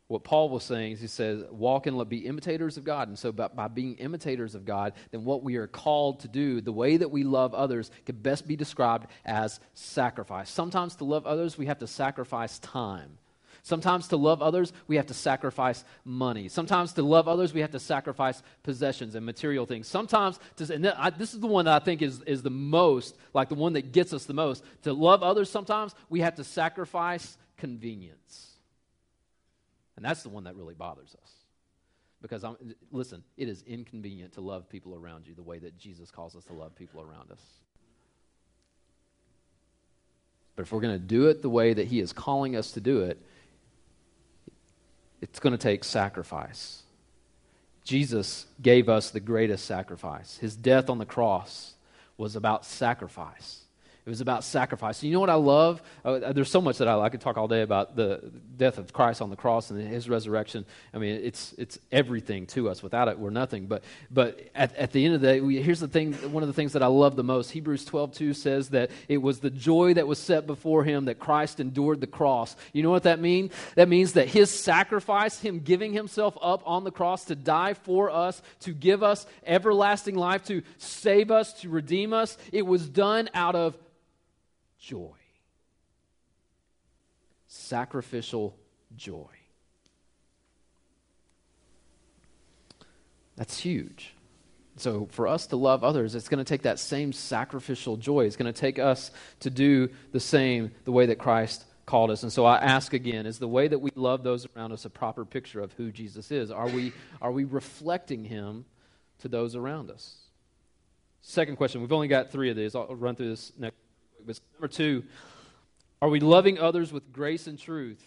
what 0.07 0.23
Paul 0.23 0.49
was 0.49 0.63
saying 0.63 0.91
is 0.93 1.01
he 1.01 1.07
says, 1.07 1.43
walk 1.49 1.87
and 1.87 2.07
be 2.07 2.27
imitators 2.27 2.77
of 2.77 2.83
God. 2.83 3.07
And 3.07 3.17
so 3.17 3.31
by, 3.31 3.47
by, 3.47 3.67
being 3.67 3.95
imitators 3.95 4.53
of 4.53 4.65
God, 4.65 4.93
then 5.09 5.25
what 5.25 5.41
we 5.41 5.55
are 5.55 5.65
called 5.65 6.19
to 6.19 6.27
do, 6.27 6.61
the 6.61 6.71
way 6.71 6.97
that 6.97 7.09
we 7.09 7.23
love 7.23 7.55
others, 7.55 7.89
can 8.05 8.15
best 8.15 8.47
be 8.47 8.55
described 8.55 9.07
as 9.25 9.59
sacrifice. 9.73 10.51
Sometimes 10.51 10.95
to 10.97 11.05
love 11.05 11.25
others, 11.25 11.57
we 11.57 11.65
have 11.65 11.79
to 11.79 11.87
sacrifice 11.87 12.59
time. 12.59 13.17
Sometimes 13.63 14.09
to 14.09 14.17
love 14.17 14.43
others, 14.43 14.71
we 14.87 14.97
have 14.97 15.07
to 15.07 15.15
sacrifice 15.15 15.83
money. 16.03 16.49
Sometimes 16.49 16.93
to 16.93 17.01
love 17.01 17.27
others, 17.27 17.51
we 17.51 17.61
have 17.61 17.71
to 17.71 17.79
sacrifice 17.79 18.43
possessions 18.61 19.15
and 19.15 19.25
material 19.25 19.65
things. 19.65 19.87
Sometimes, 19.87 20.39
to, 20.57 20.71
and 20.71 20.85
this 21.17 21.33
is 21.33 21.39
the 21.39 21.47
one 21.47 21.65
that 21.65 21.81
I 21.81 21.83
think 21.83 22.03
is, 22.03 22.21
is 22.27 22.43
the 22.43 22.51
most, 22.51 23.17
like 23.33 23.49
the 23.49 23.55
one 23.55 23.73
that 23.73 23.91
gets 23.91 24.13
us 24.13 24.25
the 24.25 24.35
most. 24.35 24.63
To 24.83 24.93
love 24.93 25.23
others, 25.23 25.49
sometimes 25.49 25.95
we 26.09 26.19
have 26.19 26.35
to 26.35 26.43
sacrifice 26.43 27.39
convenience. 27.57 28.51
And 29.95 30.03
that's 30.03 30.24
the 30.24 30.29
one 30.29 30.43
that 30.43 30.55
really 30.55 30.74
bothers 30.74 31.15
us. 31.21 31.31
Because, 32.21 32.43
I'm, 32.43 32.57
listen, 32.91 33.24
it 33.38 33.47
is 33.47 33.63
inconvenient 33.67 34.33
to 34.33 34.41
love 34.41 34.67
people 34.67 34.95
around 34.95 35.27
you 35.27 35.35
the 35.35 35.43
way 35.43 35.59
that 35.59 35.77
Jesus 35.77 36.12
calls 36.12 36.35
us 36.35 36.43
to 36.45 36.53
love 36.53 36.75
people 36.75 37.01
around 37.01 37.31
us. 37.31 37.41
But 40.55 40.63
if 40.63 40.71
we're 40.71 40.81
going 40.81 40.95
to 40.95 41.05
do 41.05 41.27
it 41.27 41.41
the 41.41 41.50
way 41.50 41.74
that 41.74 41.88
He 41.88 42.00
is 42.00 42.13
calling 42.13 42.55
us 42.55 42.71
to 42.71 42.81
do 42.81 43.01
it, 43.01 43.21
it's 45.21 45.39
going 45.39 45.51
to 45.51 45.57
take 45.57 45.83
sacrifice. 45.83 46.83
Jesus 47.83 48.47
gave 48.62 48.89
us 48.89 49.12
the 49.12 49.19
greatest 49.19 49.65
sacrifice. 49.65 50.38
His 50.38 50.55
death 50.55 50.89
on 50.89 50.97
the 50.97 51.05
cross 51.05 51.74
was 52.17 52.35
about 52.35 52.65
sacrifice. 52.65 53.64
It 54.05 54.09
was 54.09 54.21
about 54.21 54.43
sacrifice. 54.43 55.01
You 55.01 55.13
know 55.13 55.19
what 55.19 55.31
I 55.31 55.35
love? 55.35 55.81
Uh, 56.03 56.31
there's 56.31 56.51
so 56.51 56.62
much 56.62 56.77
that 56.77 56.88
I, 56.88 57.00
I 57.00 57.09
could 57.09 57.21
talk 57.21 57.38
all 57.38 57.47
day 57.47 57.63
about 57.63 57.95
the 57.95 58.31
death 58.55 58.77
of 58.77 58.93
Christ 58.93 59.19
on 59.19 59.32
the 59.32 59.36
cross 59.36 59.71
and 59.71 59.82
his 59.82 60.08
resurrection. 60.08 60.63
I 60.93 60.99
mean, 60.99 61.21
it's, 61.23 61.56
it's 61.58 61.80
everything 61.91 62.45
to 62.47 62.69
us. 62.69 62.84
Without 62.84 63.08
it, 63.08 63.17
we're 63.17 63.32
nothing. 63.32 63.65
But, 63.65 63.84
but 64.12 64.39
at, 64.53 64.75
at 64.75 64.91
the 64.91 65.03
end 65.03 65.15
of 65.15 65.21
the 65.21 65.27
day, 65.27 65.41
we, 65.41 65.60
here's 65.60 65.80
the 65.80 65.88
thing 65.88 66.13
one 66.32 66.43
of 66.43 66.47
the 66.47 66.53
things 66.53 66.73
that 66.73 66.84
I 66.84 66.88
love 66.88 67.15
the 67.15 67.23
most. 67.23 67.49
Hebrews 67.49 67.84
12 67.84 68.13
2 68.13 68.34
says 68.36 68.69
that 68.69 68.91
it 69.08 69.17
was 69.17 69.39
the 69.39 69.49
joy 69.49 69.95
that 69.95 70.06
was 70.06 70.19
set 70.19 70.45
before 70.45 70.84
him 70.84 71.06
that 71.06 71.17
Christ 71.17 71.60
endured 71.60 71.99
the 71.99 72.06
cross. 72.06 72.56
You 72.73 72.84
know 72.84 72.91
what 72.91 73.03
that 73.03 73.19
means? 73.19 73.53
That 73.73 73.89
means 73.89 74.13
that 74.13 74.27
his 74.27 74.51
sacrifice, 74.51 75.39
him 75.39 75.62
giving 75.62 75.93
himself 75.93 76.38
up 76.43 76.62
on 76.67 76.84
the 76.84 76.91
cross 76.91 77.25
to 77.25 77.36
die 77.36 77.73
for 77.73 78.12
us, 78.12 78.43
to 78.60 78.71
give 78.71 79.01
us 79.01 79.25
everlasting 79.47 80.13
life, 80.13 80.45
to 80.45 80.62
save 80.77 81.32
us, 81.32 81.53
to 81.62 81.69
redeem 81.69 82.13
us, 82.13 82.38
it 82.51 82.67
was 82.67 82.88
done 82.88 83.32
out 83.34 83.56
of 83.56 83.75
joy. 84.79 85.15
Sacrificial 87.47 88.55
joy. 88.95 89.27
That's 93.35 93.59
huge. 93.59 94.13
So, 94.77 95.07
for 95.11 95.27
us 95.27 95.47
to 95.47 95.55
love 95.55 95.83
others, 95.83 96.15
it's 96.15 96.27
going 96.27 96.43
to 96.43 96.47
take 96.47 96.63
that 96.63 96.79
same 96.79 97.13
sacrificial 97.13 97.95
joy. 97.95 98.25
It's 98.25 98.35
going 98.35 98.51
to 98.51 98.59
take 98.59 98.77
us 98.77 99.11
to 99.41 99.49
do 99.49 99.89
the 100.11 100.19
same 100.19 100.71
the 100.83 100.91
way 100.91 101.05
that 101.05 101.17
Christ 101.17 101.65
called 101.85 102.11
us. 102.11 102.23
And 102.23 102.31
so 102.31 102.45
I 102.45 102.57
ask 102.57 102.93
again 102.93 103.25
is 103.25 103.39
the 103.39 103.47
way 103.47 103.67
that 103.67 103.79
we 103.79 103.91
love 103.95 104.23
those 104.23 104.47
around 104.55 104.71
us 104.71 104.85
a 104.85 104.89
proper 104.89 105.23
picture 105.23 105.61
of 105.61 105.71
who 105.73 105.91
Jesus 105.91 106.31
is? 106.31 106.51
Are 106.51 106.67
we, 106.67 106.93
are 107.21 107.31
we 107.31 107.43
reflecting 107.43 108.23
him 108.23 108.65
to 109.19 109.27
those 109.27 109.55
around 109.55 109.91
us? 109.91 110.15
Second 111.21 111.55
question. 111.55 111.81
We've 111.81 111.93
only 111.93 112.07
got 112.07 112.31
three 112.31 112.49
of 112.49 112.55
these. 112.55 112.75
I'll 112.75 112.95
run 112.95 113.15
through 113.15 113.29
this 113.29 113.51
next. 113.57 113.75
But 114.25 114.39
number 114.53 114.67
two, 114.67 115.03
are 116.01 116.09
we 116.09 116.19
loving 116.19 116.57
others 116.59 116.91
with 116.91 117.11
grace 117.11 117.47
and 117.47 117.57
truth 117.57 118.03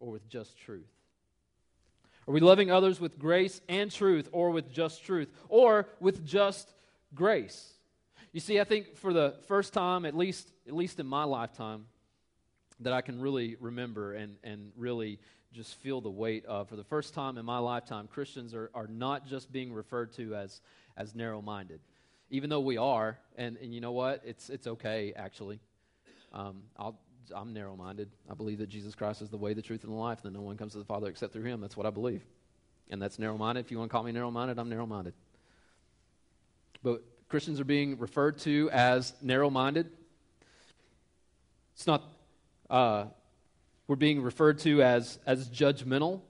or 0.00 0.10
with 0.10 0.28
just 0.28 0.56
truth? 0.58 0.88
Are 2.26 2.32
we 2.32 2.40
loving 2.40 2.70
others 2.70 3.00
with 3.00 3.18
grace 3.18 3.60
and 3.68 3.90
truth 3.90 4.28
or 4.32 4.50
with 4.50 4.70
just 4.70 5.04
truth 5.04 5.28
or 5.48 5.88
with 5.98 6.26
just 6.26 6.72
grace? 7.14 7.72
You 8.32 8.40
see, 8.40 8.60
I 8.60 8.64
think 8.64 8.96
for 8.96 9.12
the 9.12 9.34
first 9.46 9.72
time, 9.72 10.04
at 10.04 10.14
least, 10.14 10.52
at 10.66 10.74
least 10.74 11.00
in 11.00 11.06
my 11.06 11.24
lifetime, 11.24 11.86
that 12.80 12.92
I 12.92 13.00
can 13.00 13.20
really 13.20 13.56
remember 13.60 14.12
and, 14.12 14.36
and 14.44 14.72
really 14.76 15.18
just 15.52 15.74
feel 15.76 16.00
the 16.00 16.10
weight 16.10 16.44
of, 16.44 16.68
for 16.68 16.76
the 16.76 16.84
first 16.84 17.14
time 17.14 17.38
in 17.38 17.44
my 17.46 17.58
lifetime, 17.58 18.06
Christians 18.06 18.54
are, 18.54 18.70
are 18.74 18.86
not 18.86 19.26
just 19.26 19.50
being 19.50 19.72
referred 19.72 20.12
to 20.12 20.34
as, 20.34 20.60
as 20.96 21.14
narrow 21.14 21.40
minded 21.40 21.80
even 22.30 22.50
though 22.50 22.60
we 22.60 22.76
are, 22.76 23.18
and, 23.36 23.56
and 23.58 23.74
you 23.74 23.80
know 23.80 23.92
what? 23.92 24.22
It's, 24.24 24.50
it's 24.50 24.66
okay, 24.66 25.12
actually. 25.16 25.60
Um, 26.32 26.62
I'll, 26.76 26.98
I'm 27.34 27.52
narrow 27.52 27.76
minded. 27.76 28.10
I 28.30 28.34
believe 28.34 28.58
that 28.58 28.68
Jesus 28.68 28.94
Christ 28.94 29.22
is 29.22 29.30
the 29.30 29.36
way, 29.36 29.54
the 29.54 29.62
truth, 29.62 29.84
and 29.84 29.92
the 29.92 29.96
life, 29.96 30.18
and 30.24 30.32
that 30.32 30.38
no 30.38 30.44
one 30.44 30.56
comes 30.56 30.72
to 30.72 30.78
the 30.78 30.84
Father 30.84 31.08
except 31.08 31.32
through 31.32 31.44
him. 31.44 31.60
That's 31.60 31.76
what 31.76 31.86
I 31.86 31.90
believe. 31.90 32.22
And 32.90 33.00
that's 33.00 33.18
narrow 33.18 33.36
minded. 33.36 33.64
If 33.64 33.70
you 33.70 33.78
want 33.78 33.90
to 33.90 33.92
call 33.92 34.02
me 34.02 34.12
narrow 34.12 34.30
minded, 34.30 34.58
I'm 34.58 34.68
narrow 34.68 34.86
minded. 34.86 35.14
But 36.82 37.02
Christians 37.28 37.60
are 37.60 37.64
being 37.64 37.98
referred 37.98 38.38
to 38.40 38.70
as 38.72 39.12
narrow 39.20 39.50
minded. 39.50 39.90
It's 41.74 41.86
not, 41.86 42.02
uh, 42.70 43.06
we're 43.86 43.96
being 43.96 44.22
referred 44.22 44.58
to 44.60 44.82
as, 44.82 45.18
as 45.26 45.48
judgmental. 45.48 46.20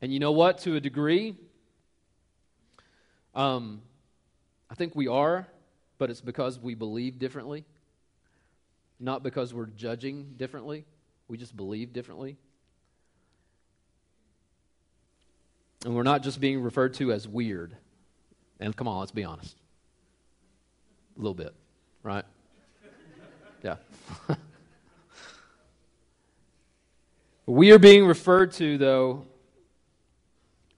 And 0.00 0.12
you 0.12 0.18
know 0.18 0.32
what? 0.32 0.58
To 0.58 0.76
a 0.76 0.80
degree, 0.80 1.36
um, 3.34 3.82
think 4.76 4.94
we 4.94 5.08
are, 5.08 5.46
but 5.98 6.10
it's 6.10 6.20
because 6.20 6.58
we 6.58 6.74
believe 6.74 7.18
differently, 7.18 7.64
not 9.00 9.22
because 9.22 9.52
we're 9.52 9.66
judging 9.66 10.34
differently. 10.36 10.84
We 11.28 11.36
just 11.36 11.56
believe 11.56 11.92
differently. 11.92 12.36
And 15.84 15.94
we're 15.94 16.02
not 16.02 16.22
just 16.22 16.40
being 16.40 16.62
referred 16.62 16.94
to 16.94 17.12
as 17.12 17.28
weird. 17.28 17.76
And 18.60 18.74
come 18.74 18.88
on, 18.88 18.98
let's 19.00 19.12
be 19.12 19.24
honest. 19.24 19.56
A 21.16 21.20
little 21.20 21.34
bit, 21.34 21.54
right? 22.02 22.24
Yeah. 23.62 23.76
we 27.46 27.72
are 27.72 27.78
being 27.78 28.06
referred 28.06 28.52
to, 28.52 28.78
though, 28.78 29.24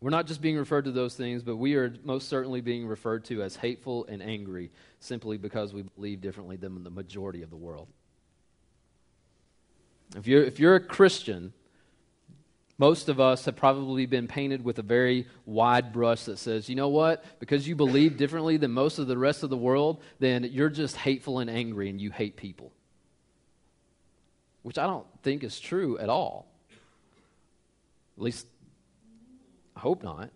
We're 0.01 0.11
not 0.11 0.27
just 0.27 0.41
being 0.41 0.57
referred 0.57 0.85
to 0.85 0.93
those 0.93 1.17
things, 1.17 1.43
but 1.43 1.57
we 1.57 1.75
are 1.75 1.93
most 2.05 2.29
certainly 2.29 2.61
being 2.61 2.87
referred 2.87 3.25
to 3.27 3.43
as 3.43 3.57
hateful 3.57 4.07
and 4.07 4.23
angry 4.23 4.71
simply 5.01 5.39
because 5.39 5.73
we 5.73 5.83
believe 5.83 6.21
differently 6.21 6.57
than 6.57 6.85
the 6.85 6.91
majority 6.91 7.43
of 7.43 7.51
the 7.51 7.57
world. 7.57 7.89
If 10.17 10.27
you're, 10.27 10.45
if 10.45 10.61
you're 10.61 10.77
a 10.77 10.81
Christian, 10.81 11.53
most 12.79 13.09
of 13.09 13.19
us 13.19 13.45
have 13.47 13.57
probably 13.57 14.07
been 14.07 14.29
painted 14.29 14.65
with 14.65 14.79
a 14.79 14.83
very 14.83 15.27
wide 15.45 15.93
brush 15.93 16.25
that 16.25 16.39
says, 16.39 16.69
you 16.69 16.77
know 16.77 16.89
what? 16.89 17.25
Because 17.41 17.67
you 17.67 17.75
believe 17.75 18.17
differently 18.17 18.57
than 18.57 18.71
most 18.71 19.01
of 19.01 19.09
the 19.09 19.19
rest 19.19 19.43
of 19.43 19.51
the 19.51 19.57
world, 19.57 20.01
then 20.21 20.45
you're 20.45 20.71
just 20.71 20.97
hateful 20.97 21.41
and 21.41 21.51
angry 21.51 21.91
and 21.91 22.01
you 22.01 22.13
hate 22.13 22.37
people. 22.37 22.73
Which 24.63 24.79
I 24.79 24.87
don't 24.87 25.07
think 25.25 25.43
is 25.43 25.59
true 25.59 25.99
at 25.99 26.09
all. 26.09 26.47
At 28.17 28.23
least, 28.23 28.47
I 29.79 29.81
hope 29.81 30.03
not. 30.03 30.31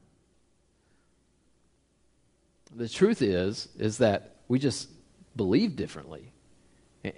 The 2.76 2.88
truth 2.88 3.22
is, 3.22 3.68
is 3.76 3.98
that 3.98 4.36
we 4.46 4.60
just 4.60 4.88
believe 5.34 5.74
differently. 5.74 6.30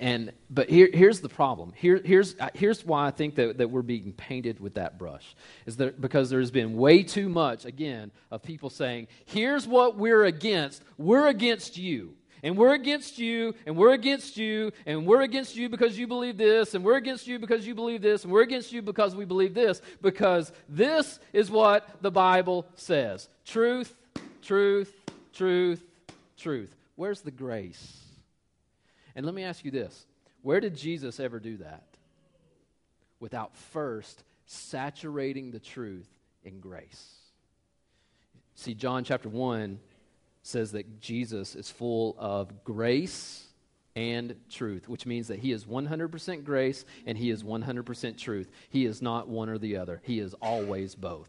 And 0.01 0.33
but 0.49 0.71
here, 0.71 0.89
here's 0.91 1.21
the 1.21 1.29
problem. 1.29 1.75
Here, 1.77 2.01
here's, 2.03 2.35
uh, 2.41 2.49
here's 2.55 2.83
why 2.83 3.07
I 3.07 3.11
think 3.11 3.35
that, 3.35 3.59
that 3.59 3.69
we're 3.69 3.83
being 3.83 4.15
painted 4.15 4.59
with 4.59 4.75
that 4.75 4.99
brush. 4.99 5.37
Is 5.67 5.77
that 5.77 6.01
because 6.01 6.31
there's 6.31 6.51
been 6.51 6.79
way 6.79 7.03
too 7.03 7.29
much, 7.29 7.67
again, 7.67 8.11
of 8.31 8.43
people 8.43 8.71
saying, 8.71 9.09
here's 9.27 9.69
what 9.69 9.99
we're 9.99 10.25
against. 10.25 10.83
We're 10.97 11.27
against 11.27 11.77
you. 11.77 12.15
And 12.45 12.59
we're 12.59 12.75
against 12.75 13.19
you, 13.19 13.55
and 13.65 13.75
we're 13.75 13.95
against 13.95 14.37
you, 14.37 14.71
and 14.85 15.07
we're 15.07 15.23
against 15.23 15.57
you 15.57 15.71
because 15.71 15.99
you 15.99 16.07
believe 16.07 16.37
this, 16.37 16.75
and 16.75 16.85
we're 16.85 16.99
against 16.99 17.27
you 17.27 17.39
because 17.39 17.67
you 17.67 17.75
believe 17.75 18.03
this, 18.03 18.23
and 18.23 18.31
we're 18.31 18.43
against 18.43 18.71
you 18.71 18.83
because 18.83 19.17
we 19.17 19.25
believe 19.25 19.55
this, 19.55 19.81
because 20.03 20.53
this 20.69 21.19
is 21.33 21.51
what 21.51 21.89
the 22.03 22.11
Bible 22.11 22.67
says. 22.75 23.31
Truth, 23.47 23.97
truth, 24.43 24.95
truth, 25.33 25.83
truth. 26.37 26.77
Where's 26.97 27.23
the 27.23 27.31
grace? 27.31 27.99
And 29.17 29.25
let 29.25 29.35
me 29.35 29.43
ask 29.43 29.65
you 29.65 29.71
this 29.71 30.05
where 30.43 30.61
did 30.61 30.77
Jesus 30.77 31.19
ever 31.21 31.41
do 31.41 31.57
that? 31.57 31.87
Without 33.21 33.57
first 33.57 34.23
saturating 34.45 35.51
the 35.51 35.61
truth 35.61 36.11
in 36.45 36.61
grace. 36.61 37.15
See, 38.55 38.75
John 38.75 39.03
chapter 39.03 39.31
1 39.31 39.79
says 40.45 40.73
that 40.73 41.01
Jesus 41.01 41.57
is 41.57 41.71
full 41.71 42.15
of 42.19 42.65
grace 42.65 43.47
and 43.97 44.37
truth, 44.51 44.89
which 44.89 45.07
means 45.07 45.29
that 45.29 45.39
he 45.39 45.53
is 45.53 45.65
100% 45.65 46.45
grace 46.45 46.85
and 47.07 47.17
he 47.19 47.31
is 47.31 47.43
100% 47.43 48.19
truth. 48.19 48.51
He 48.69 48.85
is 48.85 49.01
not 49.01 49.29
one 49.29 49.49
or 49.49 49.59
the 49.59 49.77
other, 49.77 50.01
he 50.05 50.21
is 50.21 50.35
always 50.35 50.95
both. 50.95 51.29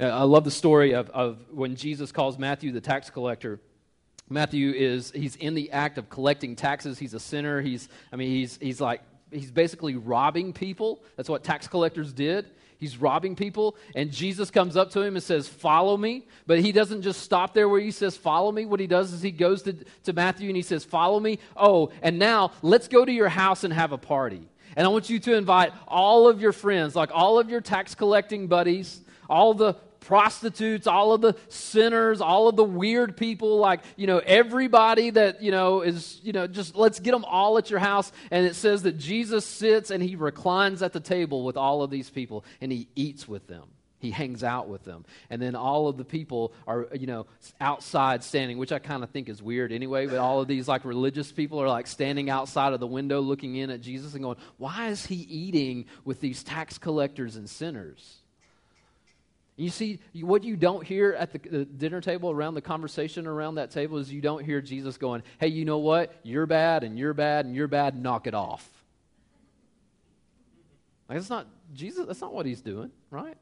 Uh, 0.00 0.04
I 0.04 0.22
love 0.22 0.44
the 0.44 0.50
story 0.50 0.94
of, 0.94 1.10
of 1.10 1.38
when 1.52 1.76
Jesus 1.76 2.10
calls 2.10 2.38
Matthew 2.38 2.72
the 2.72 2.80
tax 2.80 3.10
collector 3.10 3.60
Matthew 4.30 4.70
is 4.70 5.12
he's 5.14 5.36
in 5.36 5.54
the 5.54 5.70
act 5.70 5.98
of 5.98 6.08
collecting 6.08 6.56
taxes. 6.56 6.98
He's 6.98 7.14
a 7.14 7.20
sinner. 7.20 7.60
He's 7.60 7.88
I 8.12 8.16
mean 8.16 8.30
he's 8.30 8.56
he's 8.56 8.80
like 8.80 9.02
he's 9.30 9.50
basically 9.50 9.96
robbing 9.96 10.52
people. 10.52 11.02
That's 11.16 11.28
what 11.28 11.44
tax 11.44 11.68
collectors 11.68 12.12
did. 12.12 12.46
He's 12.78 12.98
robbing 12.98 13.36
people, 13.36 13.76
and 13.94 14.10
Jesus 14.10 14.50
comes 14.50 14.76
up 14.76 14.90
to 14.90 15.00
him 15.00 15.14
and 15.14 15.22
says, 15.22 15.48
Follow 15.48 15.96
me. 15.96 16.26
But 16.46 16.60
he 16.60 16.72
doesn't 16.72 17.02
just 17.02 17.22
stop 17.22 17.54
there 17.54 17.68
where 17.68 17.80
he 17.80 17.90
says, 17.90 18.16
Follow 18.16 18.52
me. 18.52 18.66
What 18.66 18.80
he 18.80 18.86
does 18.86 19.12
is 19.12 19.22
he 19.22 19.30
goes 19.30 19.62
to, 19.62 19.74
to 20.04 20.12
Matthew 20.12 20.48
and 20.48 20.56
he 20.56 20.62
says, 20.62 20.84
Follow 20.84 21.20
me. 21.20 21.38
Oh, 21.56 21.90
and 22.02 22.18
now 22.18 22.52
let's 22.62 22.88
go 22.88 23.04
to 23.04 23.12
your 23.12 23.28
house 23.28 23.64
and 23.64 23.72
have 23.72 23.92
a 23.92 23.98
party. 23.98 24.48
And 24.76 24.86
I 24.86 24.90
want 24.90 25.08
you 25.08 25.18
to 25.20 25.34
invite 25.34 25.72
all 25.86 26.28
of 26.28 26.40
your 26.40 26.52
friends, 26.52 26.96
like 26.96 27.10
all 27.12 27.38
of 27.38 27.48
your 27.48 27.60
tax 27.60 27.94
collecting 27.94 28.48
buddies, 28.48 29.00
all 29.28 29.54
the 29.54 29.74
prostitutes, 30.04 30.86
all 30.86 31.12
of 31.12 31.20
the 31.20 31.34
sinners, 31.48 32.20
all 32.20 32.48
of 32.48 32.56
the 32.56 32.64
weird 32.64 33.16
people, 33.16 33.58
like, 33.58 33.80
you 33.96 34.06
know, 34.06 34.18
everybody 34.18 35.10
that, 35.10 35.42
you 35.42 35.50
know, 35.50 35.82
is, 35.82 36.20
you 36.22 36.32
know, 36.32 36.46
just 36.46 36.76
let's 36.76 37.00
get 37.00 37.12
them 37.12 37.24
all 37.24 37.58
at 37.58 37.70
your 37.70 37.80
house. 37.80 38.12
And 38.30 38.46
it 38.46 38.54
says 38.54 38.82
that 38.82 38.98
Jesus 38.98 39.44
sits 39.44 39.90
and 39.90 40.02
he 40.02 40.16
reclines 40.16 40.82
at 40.82 40.92
the 40.92 41.00
table 41.00 41.44
with 41.44 41.56
all 41.56 41.82
of 41.82 41.90
these 41.90 42.10
people 42.10 42.44
and 42.60 42.70
he 42.70 42.88
eats 42.94 43.26
with 43.26 43.46
them. 43.46 43.64
He 43.98 44.10
hangs 44.10 44.44
out 44.44 44.68
with 44.68 44.84
them. 44.84 45.06
And 45.30 45.40
then 45.40 45.54
all 45.54 45.88
of 45.88 45.96
the 45.96 46.04
people 46.04 46.52
are, 46.66 46.88
you 46.92 47.06
know, 47.06 47.26
outside 47.58 48.22
standing, 48.22 48.58
which 48.58 48.70
I 48.70 48.78
kind 48.78 49.02
of 49.02 49.08
think 49.08 49.30
is 49.30 49.42
weird 49.42 49.72
anyway, 49.72 50.06
but 50.06 50.18
all 50.18 50.42
of 50.42 50.48
these 50.48 50.68
like 50.68 50.84
religious 50.84 51.32
people 51.32 51.58
are 51.62 51.68
like 51.68 51.86
standing 51.86 52.28
outside 52.28 52.74
of 52.74 52.80
the 52.80 52.86
window 52.86 53.20
looking 53.20 53.56
in 53.56 53.70
at 53.70 53.80
Jesus 53.80 54.12
and 54.12 54.22
going, 54.22 54.36
why 54.58 54.88
is 54.88 55.06
he 55.06 55.16
eating 55.16 55.86
with 56.04 56.20
these 56.20 56.42
tax 56.42 56.76
collectors 56.76 57.36
and 57.36 57.48
sinners? 57.48 58.18
You 59.56 59.70
see, 59.70 60.00
what 60.14 60.42
you 60.42 60.56
don't 60.56 60.84
hear 60.84 61.12
at 61.12 61.32
the, 61.32 61.38
the, 61.38 61.64
dinner 61.64 62.00
table 62.00 62.30
around 62.30 62.54
the 62.54 62.60
conversation 62.60 63.26
around 63.26 63.54
that 63.54 63.70
table 63.70 63.98
is 63.98 64.12
you 64.12 64.20
don't 64.20 64.44
hear 64.44 64.60
Jesus 64.60 64.96
going, 64.96 65.22
hey, 65.38 65.46
you 65.46 65.64
know 65.64 65.78
what? 65.78 66.12
You're 66.24 66.46
bad 66.46 66.82
and 66.82 66.98
you're 66.98 67.14
bad 67.14 67.46
and 67.46 67.54
you're 67.54 67.68
bad, 67.68 67.96
knock 67.96 68.26
it 68.26 68.34
off. 68.34 68.68
Like, 71.08 71.18
that's 71.18 71.30
not, 71.30 71.46
Jesus, 71.72 72.06
that's 72.06 72.20
not 72.20 72.34
what 72.34 72.46
he's 72.46 72.62
doing, 72.62 72.90
right? 73.10 73.36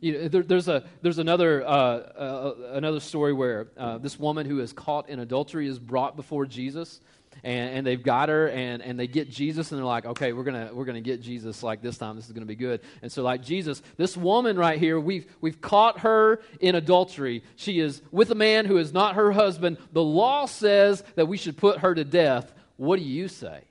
You 0.00 0.12
know, 0.12 0.28
there, 0.28 0.42
there's, 0.42 0.68
a, 0.68 0.84
there's 1.02 1.18
another, 1.18 1.66
uh, 1.66 1.70
uh, 1.70 2.54
another 2.72 3.00
story 3.00 3.32
where 3.32 3.68
uh, 3.76 3.98
this 3.98 4.18
woman 4.18 4.46
who 4.46 4.60
is 4.60 4.72
caught 4.72 5.08
in 5.08 5.20
adultery 5.20 5.68
is 5.68 5.78
brought 5.78 6.16
before 6.16 6.46
Jesus 6.46 7.00
and, 7.42 7.76
and 7.76 7.86
they've 7.86 8.02
got 8.02 8.28
her 8.28 8.48
and, 8.48 8.82
and 8.82 8.98
they 8.98 9.06
get 9.06 9.30
Jesus 9.30 9.70
and 9.70 9.78
they're 9.78 9.86
like, 9.86 10.04
okay, 10.04 10.32
we're 10.32 10.44
gonna 10.44 10.70
we're 10.72 10.84
gonna 10.84 11.00
get 11.00 11.22
Jesus 11.22 11.62
like 11.62 11.82
this 11.82 11.96
time. 11.96 12.16
This 12.16 12.26
is 12.26 12.32
gonna 12.32 12.46
be 12.46 12.56
good. 12.56 12.80
And 13.02 13.10
so 13.10 13.22
like 13.22 13.42
Jesus, 13.42 13.82
this 13.96 14.16
woman 14.16 14.56
right 14.56 14.78
here, 14.78 14.98
we've 14.98 15.26
we've 15.40 15.60
caught 15.60 16.00
her 16.00 16.40
in 16.60 16.74
adultery. 16.74 17.42
She 17.56 17.80
is 17.80 18.02
with 18.10 18.30
a 18.30 18.34
man 18.34 18.66
who 18.66 18.76
is 18.76 18.92
not 18.92 19.14
her 19.14 19.32
husband. 19.32 19.78
The 19.92 20.02
law 20.02 20.46
says 20.46 21.02
that 21.14 21.26
we 21.26 21.36
should 21.36 21.56
put 21.56 21.78
her 21.78 21.94
to 21.94 22.04
death. 22.04 22.52
What 22.76 22.98
do 22.98 23.04
you 23.04 23.28
say? 23.28 23.62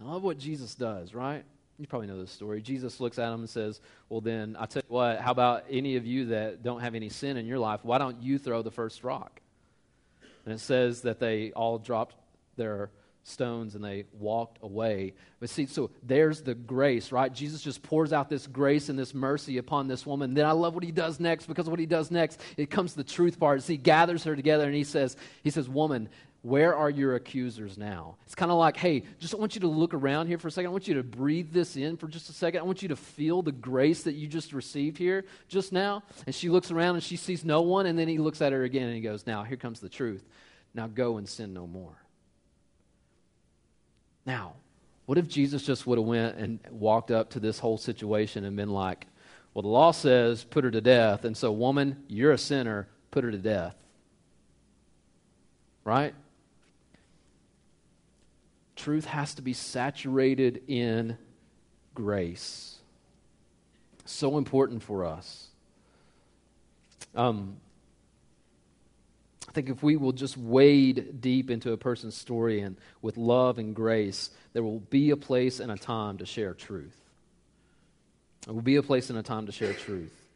I 0.00 0.04
love 0.04 0.22
what 0.22 0.38
Jesus 0.38 0.74
does, 0.74 1.14
right? 1.14 1.44
You 1.82 1.88
probably 1.88 2.06
know 2.06 2.20
this 2.20 2.30
story. 2.30 2.62
Jesus 2.62 3.00
looks 3.00 3.18
at 3.18 3.32
him 3.32 3.40
and 3.40 3.50
says, 3.50 3.80
Well, 4.08 4.20
then, 4.20 4.54
I 4.56 4.66
tell 4.66 4.82
you 4.88 4.94
what, 4.94 5.18
how 5.18 5.32
about 5.32 5.64
any 5.68 5.96
of 5.96 6.06
you 6.06 6.26
that 6.26 6.62
don't 6.62 6.78
have 6.78 6.94
any 6.94 7.08
sin 7.08 7.36
in 7.36 7.44
your 7.44 7.58
life? 7.58 7.80
Why 7.82 7.98
don't 7.98 8.22
you 8.22 8.38
throw 8.38 8.62
the 8.62 8.70
first 8.70 9.02
rock? 9.02 9.40
And 10.44 10.54
it 10.54 10.60
says 10.60 11.00
that 11.00 11.18
they 11.18 11.50
all 11.50 11.78
dropped 11.78 12.14
their 12.56 12.90
stones 13.24 13.74
and 13.74 13.82
they 13.82 14.04
walked 14.12 14.62
away. 14.62 15.14
But 15.40 15.50
see, 15.50 15.66
so 15.66 15.90
there's 16.04 16.42
the 16.42 16.54
grace, 16.54 17.10
right? 17.10 17.32
Jesus 17.32 17.60
just 17.60 17.82
pours 17.82 18.12
out 18.12 18.28
this 18.28 18.46
grace 18.46 18.88
and 18.88 18.96
this 18.96 19.12
mercy 19.12 19.58
upon 19.58 19.88
this 19.88 20.06
woman. 20.06 20.34
Then 20.34 20.46
I 20.46 20.52
love 20.52 20.74
what 20.74 20.84
he 20.84 20.92
does 20.92 21.18
next 21.18 21.46
because 21.46 21.68
what 21.68 21.80
he 21.80 21.86
does 21.86 22.12
next, 22.12 22.40
it 22.56 22.70
comes 22.70 22.92
to 22.92 22.98
the 22.98 23.04
truth 23.04 23.40
part. 23.40 23.60
he 23.64 23.76
gathers 23.76 24.22
her 24.22 24.36
together 24.36 24.66
and 24.66 24.74
he 24.76 24.84
says, 24.84 25.16
he 25.42 25.50
says, 25.50 25.68
woman, 25.68 26.08
where 26.42 26.74
are 26.74 26.90
your 26.90 27.14
accusers 27.14 27.78
now? 27.78 28.16
It's 28.26 28.34
kind 28.34 28.50
of 28.50 28.58
like, 28.58 28.76
hey, 28.76 29.04
just 29.20 29.32
I 29.32 29.38
want 29.38 29.54
you 29.54 29.60
to 29.60 29.68
look 29.68 29.94
around 29.94 30.26
here 30.26 30.38
for 30.38 30.48
a 30.48 30.50
second. 30.50 30.68
I 30.68 30.72
want 30.72 30.88
you 30.88 30.94
to 30.94 31.04
breathe 31.04 31.52
this 31.52 31.76
in 31.76 31.96
for 31.96 32.08
just 32.08 32.28
a 32.30 32.32
second. 32.32 32.60
I 32.60 32.64
want 32.64 32.82
you 32.82 32.88
to 32.88 32.96
feel 32.96 33.42
the 33.42 33.52
grace 33.52 34.02
that 34.02 34.14
you 34.14 34.26
just 34.26 34.52
received 34.52 34.98
here 34.98 35.24
just 35.48 35.72
now. 35.72 36.02
And 36.26 36.34
she 36.34 36.48
looks 36.48 36.72
around 36.72 36.96
and 36.96 37.04
she 37.04 37.16
sees 37.16 37.44
no 37.44 37.62
one. 37.62 37.86
And 37.86 37.96
then 37.96 38.08
he 38.08 38.18
looks 38.18 38.42
at 38.42 38.52
her 38.52 38.64
again 38.64 38.88
and 38.88 38.96
he 38.96 39.00
goes, 39.00 39.24
now 39.24 39.44
here 39.44 39.56
comes 39.56 39.78
the 39.78 39.88
truth. 39.88 40.24
Now 40.74 40.88
go 40.88 41.18
and 41.18 41.28
sin 41.28 41.54
no 41.54 41.66
more. 41.66 41.94
Now, 44.26 44.54
what 45.06 45.18
if 45.18 45.28
Jesus 45.28 45.62
just 45.62 45.86
would 45.86 45.98
have 45.98 46.06
went 46.06 46.36
and 46.38 46.58
walked 46.70 47.10
up 47.10 47.30
to 47.30 47.40
this 47.40 47.58
whole 47.58 47.78
situation 47.78 48.44
and 48.44 48.56
been 48.56 48.70
like, 48.70 49.06
well, 49.54 49.62
the 49.62 49.68
law 49.68 49.90
says 49.90 50.44
put 50.44 50.64
her 50.64 50.70
to 50.70 50.80
death, 50.80 51.24
and 51.24 51.36
so, 51.36 51.52
woman, 51.52 52.04
you're 52.08 52.32
a 52.32 52.38
sinner, 52.38 52.88
put 53.10 53.22
her 53.24 53.30
to 53.30 53.38
death. 53.38 53.76
Right? 55.84 56.14
Truth 58.82 59.04
has 59.04 59.34
to 59.34 59.42
be 59.42 59.52
saturated 59.52 60.64
in 60.66 61.16
grace. 61.94 62.78
So 64.04 64.38
important 64.38 64.82
for 64.82 65.04
us. 65.04 65.46
Um, 67.14 67.58
I 69.48 69.52
think 69.52 69.68
if 69.68 69.84
we 69.84 69.96
will 69.96 70.10
just 70.10 70.36
wade 70.36 71.20
deep 71.20 71.48
into 71.48 71.70
a 71.70 71.76
person's 71.76 72.16
story 72.16 72.62
and 72.62 72.76
with 73.02 73.16
love 73.16 73.58
and 73.58 73.72
grace, 73.72 74.30
there 74.52 74.64
will 74.64 74.80
be 74.80 75.10
a 75.10 75.16
place 75.16 75.60
and 75.60 75.70
a 75.70 75.76
time 75.76 76.18
to 76.18 76.26
share 76.26 76.52
truth. 76.52 77.00
There 78.46 78.54
will 78.54 78.62
be 78.62 78.74
a 78.74 78.82
place 78.82 79.10
and 79.10 79.18
a 79.18 79.22
time 79.22 79.46
to 79.46 79.52
share 79.52 79.74
truth. 79.74 80.26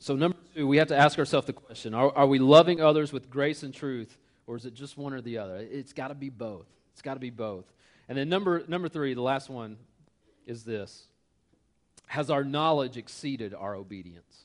So, 0.00 0.16
number 0.16 0.36
two, 0.56 0.66
we 0.66 0.78
have 0.78 0.88
to 0.88 0.96
ask 0.96 1.20
ourselves 1.20 1.46
the 1.46 1.52
question 1.52 1.94
are, 1.94 2.10
are 2.16 2.26
we 2.26 2.40
loving 2.40 2.80
others 2.80 3.12
with 3.12 3.30
grace 3.30 3.62
and 3.62 3.72
truth, 3.72 4.18
or 4.48 4.56
is 4.56 4.66
it 4.66 4.74
just 4.74 4.98
one 4.98 5.12
or 5.12 5.20
the 5.20 5.38
other? 5.38 5.58
It's 5.58 5.92
got 5.92 6.08
to 6.08 6.16
be 6.16 6.28
both. 6.28 6.66
It's 6.92 7.02
got 7.02 7.14
to 7.14 7.20
be 7.20 7.30
both. 7.30 7.64
And 8.08 8.18
then, 8.18 8.28
number, 8.28 8.64
number 8.68 8.88
three, 8.88 9.14
the 9.14 9.22
last 9.22 9.48
one 9.48 9.76
is 10.46 10.64
this 10.64 11.06
Has 12.06 12.30
our 12.30 12.44
knowledge 12.44 12.96
exceeded 12.96 13.54
our 13.54 13.74
obedience? 13.74 14.44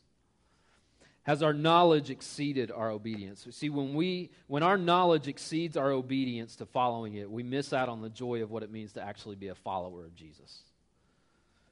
Has 1.23 1.43
our 1.43 1.53
knowledge 1.53 2.09
exceeded 2.09 2.71
our 2.71 2.89
obedience? 2.89 3.45
See, 3.51 3.69
when, 3.69 3.93
we, 3.95 4.31
when 4.47 4.63
our 4.63 4.77
knowledge 4.77 5.27
exceeds 5.27 5.75
our 5.75 5.91
obedience 5.91 6.55
to 6.55 6.65
following 6.65 7.15
it, 7.15 7.29
we 7.29 7.43
miss 7.43 7.73
out 7.73 7.89
on 7.89 8.01
the 8.01 8.09
joy 8.09 8.43
of 8.43 8.49
what 8.49 8.63
it 8.63 8.71
means 8.71 8.93
to 8.93 9.03
actually 9.03 9.35
be 9.35 9.49
a 9.49 9.55
follower 9.55 10.05
of 10.05 10.15
Jesus. 10.15 10.59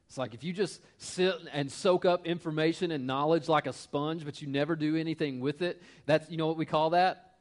It's 0.09 0.17
like 0.17 0.33
if 0.33 0.43
you 0.43 0.51
just 0.51 0.81
sit 0.97 1.35
and 1.53 1.71
soak 1.71 2.03
up 2.03 2.27
information 2.27 2.91
and 2.91 3.07
knowledge 3.07 3.47
like 3.47 3.65
a 3.65 3.71
sponge, 3.71 4.25
but 4.25 4.41
you 4.41 4.49
never 4.49 4.75
do 4.75 4.97
anything 4.97 5.39
with 5.39 5.61
it, 5.61 5.81
that's, 6.05 6.29
you 6.29 6.35
know 6.35 6.47
what 6.47 6.57
we 6.57 6.65
call 6.65 6.89
that? 6.89 7.35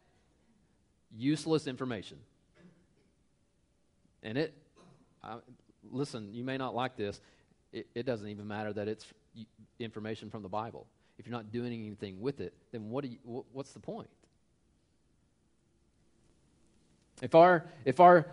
Useless 1.16 1.66
information. 1.66 2.18
And 4.24 4.38
it, 4.38 4.54
listen, 5.90 6.32
you 6.32 6.42
may 6.42 6.56
not 6.56 6.74
like 6.74 6.96
this. 6.96 7.20
It, 7.72 7.86
it 7.94 8.06
doesn't 8.06 8.26
even 8.28 8.48
matter 8.48 8.72
that 8.72 8.88
it's 8.88 9.06
information 9.78 10.30
from 10.30 10.42
the 10.42 10.48
Bible. 10.48 10.86
If 11.18 11.26
you're 11.26 11.36
not 11.36 11.52
doing 11.52 11.72
anything 11.72 12.20
with 12.20 12.40
it, 12.40 12.54
then 12.72 12.90
what 12.90 13.04
do 13.04 13.10
you, 13.10 13.44
what's 13.52 13.72
the 13.72 13.80
point? 13.80 14.08
If 17.22 17.34
our, 17.34 17.64
if 17.84 18.00
our 18.00 18.26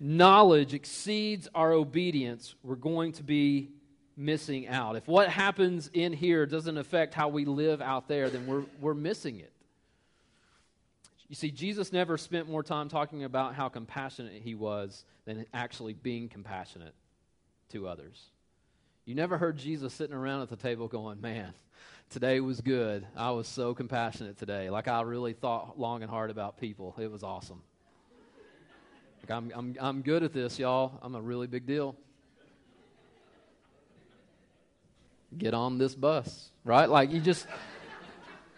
knowledge 0.00 0.74
exceeds 0.74 1.48
our 1.54 1.72
obedience, 1.72 2.54
we're 2.62 2.74
going 2.74 3.12
to 3.12 3.22
be 3.22 3.68
missing 4.16 4.66
out. 4.66 4.96
If 4.96 5.06
what 5.06 5.28
happens 5.28 5.90
in 5.92 6.12
here 6.12 6.44
doesn't 6.46 6.76
affect 6.76 7.14
how 7.14 7.28
we 7.28 7.44
live 7.44 7.80
out 7.80 8.08
there, 8.08 8.28
then 8.28 8.46
we're, 8.46 8.64
we're 8.80 8.94
missing 8.94 9.38
it. 9.38 9.52
You 11.28 11.34
see, 11.34 11.50
Jesus 11.50 11.92
never 11.92 12.16
spent 12.16 12.48
more 12.48 12.62
time 12.62 12.88
talking 12.88 13.24
about 13.24 13.54
how 13.54 13.68
compassionate 13.68 14.40
he 14.42 14.54
was 14.54 15.04
than 15.26 15.44
actually 15.52 15.92
being 15.92 16.28
compassionate 16.28 16.94
to 17.70 17.86
others. 17.86 18.18
You 19.04 19.14
never 19.14 19.36
heard 19.36 19.58
Jesus 19.58 19.92
sitting 19.92 20.14
around 20.14 20.42
at 20.42 20.48
the 20.48 20.56
table 20.56 20.88
going, 20.88 21.20
Man, 21.20 21.52
today 22.10 22.40
was 22.40 22.60
good. 22.62 23.06
I 23.14 23.30
was 23.32 23.46
so 23.46 23.74
compassionate 23.74 24.38
today. 24.38 24.70
Like 24.70 24.88
I 24.88 25.02
really 25.02 25.34
thought 25.34 25.78
long 25.78 26.02
and 26.02 26.10
hard 26.10 26.30
about 26.30 26.58
people. 26.58 26.94
It 26.98 27.10
was 27.10 27.22
awesome. 27.22 27.62
Like 29.22 29.30
I'm, 29.30 29.52
I'm, 29.54 29.76
I'm 29.78 30.02
good 30.02 30.22
at 30.22 30.32
this, 30.32 30.58
y'all. 30.58 30.98
I'm 31.02 31.14
a 31.14 31.20
really 31.20 31.46
big 31.46 31.66
deal. 31.66 31.94
Get 35.36 35.52
on 35.52 35.76
this 35.76 35.94
bus, 35.94 36.48
right? 36.64 36.88
Like 36.88 37.12
you 37.12 37.20
just, 37.20 37.46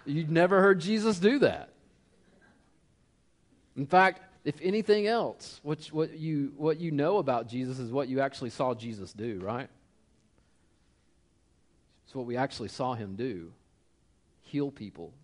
you'd 0.06 0.30
never 0.30 0.60
heard 0.60 0.78
Jesus 0.78 1.18
do 1.18 1.40
that. 1.40 1.69
In 3.80 3.86
fact, 3.86 4.20
if 4.44 4.60
anything 4.60 5.06
else, 5.06 5.58
what, 5.62 5.86
what, 5.86 6.18
you, 6.18 6.52
what 6.58 6.78
you 6.78 6.90
know 6.90 7.16
about 7.16 7.48
Jesus 7.48 7.78
is 7.78 7.90
what 7.90 8.08
you 8.08 8.20
actually 8.20 8.50
saw 8.50 8.74
Jesus 8.74 9.14
do, 9.14 9.40
right? 9.42 9.70
It's 12.04 12.14
what 12.14 12.26
we 12.26 12.36
actually 12.36 12.68
saw 12.68 12.92
him 12.92 13.16
do 13.16 13.50
heal 14.42 14.70
people, 14.70 15.14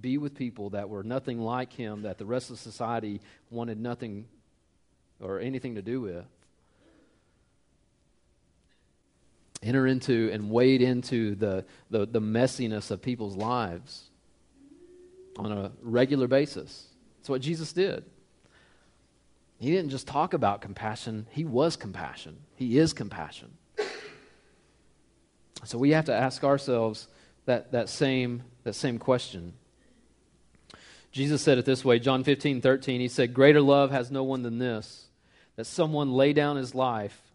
be 0.00 0.18
with 0.18 0.36
people 0.36 0.70
that 0.70 0.88
were 0.88 1.02
nothing 1.02 1.40
like 1.40 1.72
him, 1.72 2.02
that 2.02 2.16
the 2.16 2.24
rest 2.24 2.50
of 2.50 2.60
society 2.60 3.20
wanted 3.50 3.80
nothing 3.80 4.26
or 5.18 5.40
anything 5.40 5.74
to 5.74 5.82
do 5.82 6.02
with. 6.02 6.26
Enter 9.64 9.84
into 9.84 10.30
and 10.32 10.48
wade 10.48 10.80
into 10.80 11.34
the, 11.34 11.64
the, 11.90 12.06
the 12.06 12.20
messiness 12.20 12.92
of 12.92 13.02
people's 13.02 13.34
lives 13.34 14.04
on 15.38 15.50
a 15.50 15.72
regular 15.82 16.28
basis. 16.28 16.86
That's 17.26 17.30
what 17.32 17.42
Jesus 17.42 17.72
did. 17.72 18.04
He 19.58 19.72
didn't 19.72 19.90
just 19.90 20.06
talk 20.06 20.32
about 20.32 20.60
compassion, 20.60 21.26
he 21.32 21.44
was 21.44 21.74
compassion. 21.74 22.36
He 22.54 22.78
is 22.78 22.92
compassion. 22.92 23.50
So 25.64 25.76
we 25.76 25.90
have 25.90 26.04
to 26.04 26.14
ask 26.14 26.44
ourselves 26.44 27.08
that, 27.46 27.72
that, 27.72 27.88
same, 27.88 28.44
that 28.62 28.74
same 28.74 29.00
question. 29.00 29.54
Jesus 31.10 31.42
said 31.42 31.58
it 31.58 31.64
this 31.64 31.84
way 31.84 31.98
John 31.98 32.22
15, 32.22 32.60
13. 32.60 33.00
He 33.00 33.08
said, 33.08 33.34
Greater 33.34 33.60
love 33.60 33.90
has 33.90 34.08
no 34.08 34.22
one 34.22 34.42
than 34.42 34.58
this, 34.58 35.06
that 35.56 35.64
someone 35.64 36.12
lay 36.12 36.32
down 36.32 36.54
his 36.54 36.76
life 36.76 37.25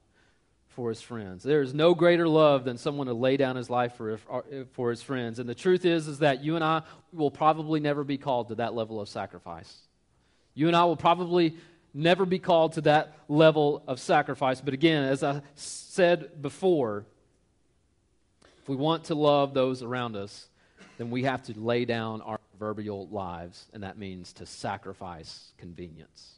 for 0.76 0.90
his 0.90 1.02
friends. 1.02 1.44
There 1.44 1.62
is 1.62 1.74
no 1.74 1.94
greater 1.94 2.28
love 2.28 2.64
than 2.64 2.78
someone 2.78 3.08
to 3.08 3.14
lay 3.14 3.38
down 3.38 3.56
his 3.56 3.70
life 3.70 3.96
for, 3.96 4.20
uh, 4.30 4.42
for 4.74 4.90
his 4.90 5.02
friends. 5.02 5.40
And 5.40 5.48
the 5.48 5.56
truth 5.56 5.86
is, 5.86 6.08
is 6.08 6.20
that 6.20 6.44
you 6.44 6.56
and 6.56 6.64
I 6.64 6.84
will 7.12 7.32
probably 7.32 7.80
never 7.80 8.04
be 8.04 8.18
called 8.18 8.50
to 8.50 8.56
that 8.56 8.74
level 8.74 9.02
of 9.02 9.10
sacrifice. 9.10 9.76
You 10.54 10.68
and 10.68 10.76
I 10.76 10.86
will 10.86 10.96
probably 10.96 11.56
never 11.94 12.26
be 12.26 12.40
called 12.40 12.74
to 12.74 12.82
that 12.82 13.14
level 13.28 13.84
of 13.88 14.00
sacrifice. 14.00 14.62
But 14.62 14.74
again, 14.74 15.04
as 15.04 15.24
I 15.24 15.42
said 15.56 16.42
before, 16.42 17.06
if 18.62 18.70
we 18.70 18.76
want 18.76 19.06
to 19.06 19.16
love 19.16 19.54
those 19.54 19.84
around 19.84 20.16
us, 20.16 20.48
then 20.98 21.10
we 21.10 21.24
have 21.24 21.44
to 21.44 21.60
lay 21.60 21.84
down 21.84 22.22
our 22.22 22.40
proverbial 22.52 23.08
lives, 23.08 23.66
and 23.74 23.84
that 23.84 23.98
means 23.98 24.34
to 24.34 24.46
sacrifice 24.46 25.52
convenience. 25.58 26.36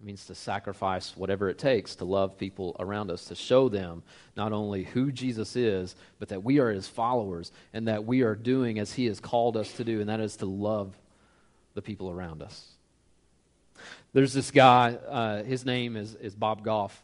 It 0.00 0.06
means 0.06 0.26
to 0.26 0.34
sacrifice 0.34 1.16
whatever 1.16 1.48
it 1.48 1.58
takes 1.58 1.96
to 1.96 2.04
love 2.04 2.36
people 2.36 2.76
around 2.78 3.10
us, 3.10 3.24
to 3.26 3.34
show 3.34 3.68
them 3.68 4.02
not 4.36 4.52
only 4.52 4.84
who 4.84 5.10
Jesus 5.10 5.56
is, 5.56 5.96
but 6.18 6.28
that 6.28 6.44
we 6.44 6.58
are 6.58 6.70
his 6.70 6.86
followers 6.86 7.50
and 7.72 7.88
that 7.88 8.04
we 8.04 8.22
are 8.22 8.34
doing 8.34 8.78
as 8.78 8.92
he 8.92 9.06
has 9.06 9.20
called 9.20 9.56
us 9.56 9.72
to 9.74 9.84
do, 9.84 10.00
and 10.00 10.08
that 10.08 10.20
is 10.20 10.36
to 10.36 10.46
love 10.46 10.94
the 11.74 11.82
people 11.82 12.10
around 12.10 12.42
us. 12.42 12.66
There's 14.12 14.32
this 14.32 14.50
guy, 14.50 14.94
uh, 15.08 15.42
his 15.44 15.64
name 15.64 15.96
is, 15.96 16.14
is 16.16 16.34
Bob 16.34 16.64
Goff. 16.64 17.02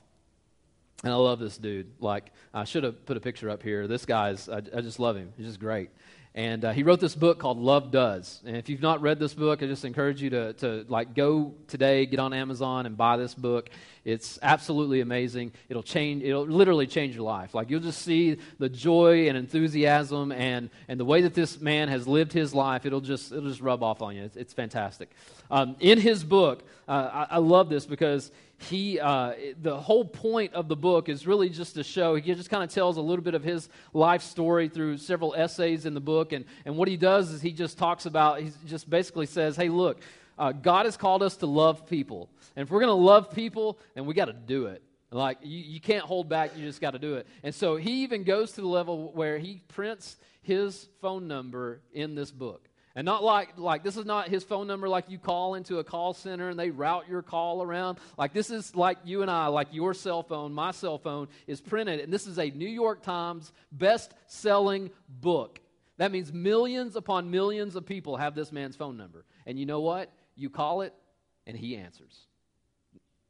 And 1.04 1.12
I 1.12 1.16
love 1.16 1.40
this 1.40 1.58
dude. 1.58 1.90
Like, 1.98 2.30
I 2.54 2.64
should 2.64 2.84
have 2.84 3.04
put 3.06 3.16
a 3.16 3.20
picture 3.20 3.50
up 3.50 3.62
here. 3.62 3.88
This 3.88 4.06
guy's, 4.06 4.48
I, 4.48 4.58
I 4.58 4.80
just 4.80 5.00
love 5.00 5.16
him. 5.16 5.32
He's 5.36 5.46
just 5.46 5.60
great. 5.60 5.90
And 6.34 6.64
uh, 6.64 6.72
he 6.72 6.82
wrote 6.82 6.98
this 6.98 7.14
book 7.14 7.38
called 7.38 7.58
Love 7.58 7.90
Does. 7.90 8.40
And 8.46 8.56
if 8.56 8.70
you've 8.70 8.80
not 8.80 9.02
read 9.02 9.18
this 9.18 9.34
book, 9.34 9.62
I 9.62 9.66
just 9.66 9.84
encourage 9.84 10.22
you 10.22 10.30
to, 10.30 10.54
to 10.54 10.86
like 10.88 11.14
go 11.14 11.54
today, 11.68 12.06
get 12.06 12.18
on 12.20 12.32
Amazon 12.32 12.86
and 12.86 12.96
buy 12.96 13.18
this 13.18 13.34
book. 13.34 13.68
It's 14.06 14.38
absolutely 14.40 15.02
amazing. 15.02 15.52
It'll 15.68 15.82
change, 15.82 16.22
it'll 16.22 16.46
literally 16.46 16.86
change 16.86 17.14
your 17.14 17.24
life. 17.24 17.54
Like 17.54 17.68
you'll 17.68 17.80
just 17.80 18.00
see 18.00 18.38
the 18.58 18.70
joy 18.70 19.28
and 19.28 19.36
enthusiasm 19.36 20.32
and, 20.32 20.70
and 20.88 20.98
the 20.98 21.04
way 21.04 21.20
that 21.20 21.34
this 21.34 21.60
man 21.60 21.88
has 21.88 22.08
lived 22.08 22.32
his 22.32 22.54
life. 22.54 22.86
It'll 22.86 23.02
just, 23.02 23.30
it'll 23.30 23.50
just 23.50 23.60
rub 23.60 23.82
off 23.82 24.00
on 24.00 24.16
you. 24.16 24.24
It's, 24.24 24.36
it's 24.36 24.54
fantastic. 24.54 25.10
Um, 25.50 25.76
in 25.80 26.00
his 26.00 26.24
book, 26.24 26.62
uh, 26.88 27.26
I, 27.30 27.34
I 27.34 27.38
love 27.38 27.68
this 27.68 27.84
because 27.84 28.30
he 28.64 29.00
uh, 29.00 29.32
the 29.60 29.78
whole 29.78 30.04
point 30.04 30.54
of 30.54 30.68
the 30.68 30.76
book 30.76 31.08
is 31.08 31.26
really 31.26 31.48
just 31.48 31.74
to 31.74 31.82
show 31.82 32.14
he 32.14 32.34
just 32.34 32.50
kind 32.50 32.62
of 32.62 32.70
tells 32.70 32.96
a 32.96 33.00
little 33.00 33.24
bit 33.24 33.34
of 33.34 33.42
his 33.42 33.68
life 33.92 34.22
story 34.22 34.68
through 34.68 34.98
several 34.98 35.34
essays 35.34 35.86
in 35.86 35.94
the 35.94 36.00
book 36.00 36.32
and, 36.32 36.44
and 36.64 36.76
what 36.76 36.88
he 36.88 36.96
does 36.96 37.30
is 37.30 37.42
he 37.42 37.52
just 37.52 37.78
talks 37.78 38.06
about 38.06 38.40
he 38.40 38.50
just 38.66 38.88
basically 38.88 39.26
says 39.26 39.56
hey 39.56 39.68
look 39.68 40.00
uh, 40.38 40.52
god 40.52 40.86
has 40.86 40.96
called 40.96 41.22
us 41.22 41.36
to 41.36 41.46
love 41.46 41.86
people 41.86 42.28
and 42.56 42.66
if 42.66 42.70
we're 42.70 42.80
going 42.80 42.88
to 42.88 42.94
love 42.94 43.30
people 43.30 43.78
then 43.94 44.06
we 44.06 44.14
got 44.14 44.26
to 44.26 44.32
do 44.32 44.66
it. 44.66 44.82
Like 45.10 45.38
you, 45.42 45.58
you 45.58 45.80
can't 45.80 46.04
hold 46.04 46.28
back 46.28 46.56
you 46.56 46.64
just 46.64 46.80
got 46.80 46.92
to 46.92 46.98
do 46.98 47.16
it. 47.16 47.26
And 47.42 47.54
so 47.54 47.76
he 47.76 48.02
even 48.02 48.24
goes 48.24 48.52
to 48.52 48.62
the 48.62 48.66
level 48.66 49.12
where 49.12 49.38
he 49.38 49.60
prints 49.68 50.16
his 50.40 50.88
phone 51.00 51.28
number 51.28 51.80
in 51.92 52.14
this 52.14 52.30
book 52.30 52.68
and 52.94 53.04
not 53.04 53.24
like, 53.24 53.58
like 53.58 53.82
this 53.82 53.96
is 53.96 54.04
not 54.04 54.28
his 54.28 54.44
phone 54.44 54.66
number 54.66 54.88
like 54.88 55.08
you 55.08 55.18
call 55.18 55.54
into 55.54 55.78
a 55.78 55.84
call 55.84 56.12
center 56.12 56.50
and 56.50 56.58
they 56.58 56.70
route 56.70 57.08
your 57.08 57.22
call 57.22 57.62
around. 57.62 57.98
Like 58.18 58.32
this 58.32 58.50
is 58.50 58.76
like 58.76 58.98
you 59.04 59.22
and 59.22 59.30
I, 59.30 59.46
like 59.46 59.68
your 59.72 59.94
cell 59.94 60.22
phone, 60.22 60.52
my 60.52 60.72
cell 60.72 60.98
phone 60.98 61.28
is 61.46 61.60
printed. 61.60 62.00
And 62.00 62.12
this 62.12 62.26
is 62.26 62.38
a 62.38 62.50
New 62.50 62.68
York 62.68 63.02
Times 63.02 63.52
best 63.70 64.12
selling 64.26 64.90
book. 65.08 65.60
That 65.96 66.12
means 66.12 66.32
millions 66.32 66.96
upon 66.96 67.30
millions 67.30 67.76
of 67.76 67.86
people 67.86 68.16
have 68.16 68.34
this 68.34 68.52
man's 68.52 68.76
phone 68.76 68.96
number. 68.96 69.24
And 69.46 69.58
you 69.58 69.66
know 69.66 69.80
what? 69.80 70.12
You 70.36 70.50
call 70.50 70.82
it 70.82 70.94
and 71.46 71.56
he 71.56 71.76
answers. 71.76 72.26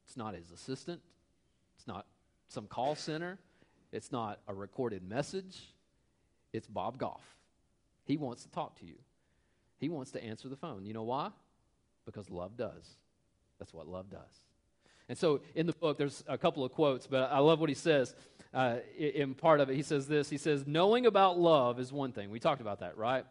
It's 0.06 0.16
not 0.16 0.34
his 0.34 0.50
assistant, 0.50 1.00
it's 1.76 1.86
not 1.86 2.06
some 2.48 2.66
call 2.66 2.94
center, 2.94 3.38
it's 3.92 4.10
not 4.12 4.40
a 4.48 4.54
recorded 4.54 5.08
message. 5.08 5.72
It's 6.52 6.66
Bob 6.66 6.98
Goff. 6.98 7.24
He 8.04 8.16
wants 8.16 8.42
to 8.42 8.50
talk 8.50 8.78
to 8.80 8.86
you. 8.86 8.96
He 9.82 9.88
wants 9.88 10.12
to 10.12 10.22
answer 10.22 10.48
the 10.48 10.54
phone. 10.54 10.86
You 10.86 10.94
know 10.94 11.02
why? 11.02 11.30
Because 12.06 12.30
love 12.30 12.56
does. 12.56 12.88
That's 13.58 13.74
what 13.74 13.88
love 13.88 14.08
does. 14.08 14.20
And 15.08 15.18
so 15.18 15.40
in 15.56 15.66
the 15.66 15.72
book, 15.72 15.98
there's 15.98 16.22
a 16.28 16.38
couple 16.38 16.64
of 16.64 16.70
quotes, 16.70 17.08
but 17.08 17.32
I 17.32 17.40
love 17.40 17.58
what 17.58 17.68
he 17.68 17.74
says. 17.74 18.14
Uh, 18.54 18.76
in 18.96 19.34
part 19.34 19.58
of 19.58 19.68
it, 19.70 19.74
he 19.74 19.82
says 19.82 20.06
this 20.06 20.30
He 20.30 20.38
says, 20.38 20.68
Knowing 20.68 21.04
about 21.04 21.36
love 21.36 21.80
is 21.80 21.92
one 21.92 22.12
thing. 22.12 22.30
We 22.30 22.38
talked 22.38 22.60
about 22.60 22.78
that, 22.78 22.96
right? 22.96 23.26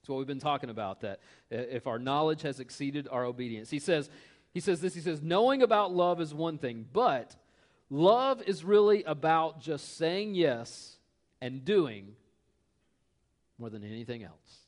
It's 0.00 0.08
what 0.08 0.16
we've 0.16 0.26
been 0.26 0.40
talking 0.40 0.70
about, 0.70 1.02
that 1.02 1.20
if 1.50 1.86
our 1.86 1.98
knowledge 1.98 2.40
has 2.42 2.60
exceeded 2.60 3.06
our 3.10 3.26
obedience. 3.26 3.68
He 3.68 3.78
says, 3.78 4.08
he 4.54 4.60
says 4.60 4.80
this, 4.80 4.94
he 4.94 5.02
says, 5.02 5.20
knowing 5.20 5.60
about 5.60 5.92
love 5.92 6.18
is 6.18 6.32
one 6.32 6.56
thing, 6.56 6.86
but 6.94 7.36
love 7.90 8.40
is 8.40 8.64
really 8.64 9.04
about 9.04 9.60
just 9.60 9.98
saying 9.98 10.34
yes 10.34 10.96
and 11.42 11.62
doing 11.62 12.16
more 13.58 13.68
than 13.68 13.84
anything 13.84 14.22
else. 14.22 14.62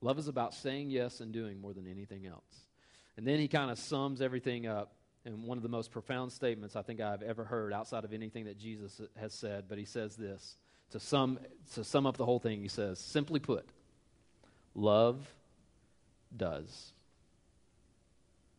Love 0.00 0.18
is 0.18 0.28
about 0.28 0.54
saying 0.54 0.90
yes 0.90 1.20
and 1.20 1.32
doing 1.32 1.60
more 1.60 1.72
than 1.72 1.86
anything 1.86 2.26
else. 2.26 2.66
And 3.16 3.26
then 3.26 3.38
he 3.38 3.48
kind 3.48 3.70
of 3.70 3.78
sums 3.78 4.22
everything 4.22 4.66
up 4.66 4.94
in 5.24 5.42
one 5.42 5.58
of 5.58 5.62
the 5.62 5.68
most 5.68 5.90
profound 5.90 6.32
statements 6.32 6.76
I 6.76 6.82
think 6.82 7.00
I've 7.00 7.22
ever 7.22 7.44
heard 7.44 7.72
outside 7.72 8.04
of 8.04 8.12
anything 8.12 8.44
that 8.46 8.58
Jesus 8.58 9.00
has 9.16 9.34
said. 9.34 9.64
But 9.68 9.78
he 9.78 9.84
says 9.84 10.16
this 10.16 10.56
to 10.90 11.00
sum, 11.00 11.38
to 11.74 11.84
sum 11.84 12.06
up 12.06 12.16
the 12.16 12.24
whole 12.24 12.38
thing, 12.38 12.60
he 12.60 12.68
says, 12.68 12.98
simply 12.98 13.40
put, 13.40 13.68
love 14.74 15.34
does. 16.36 16.92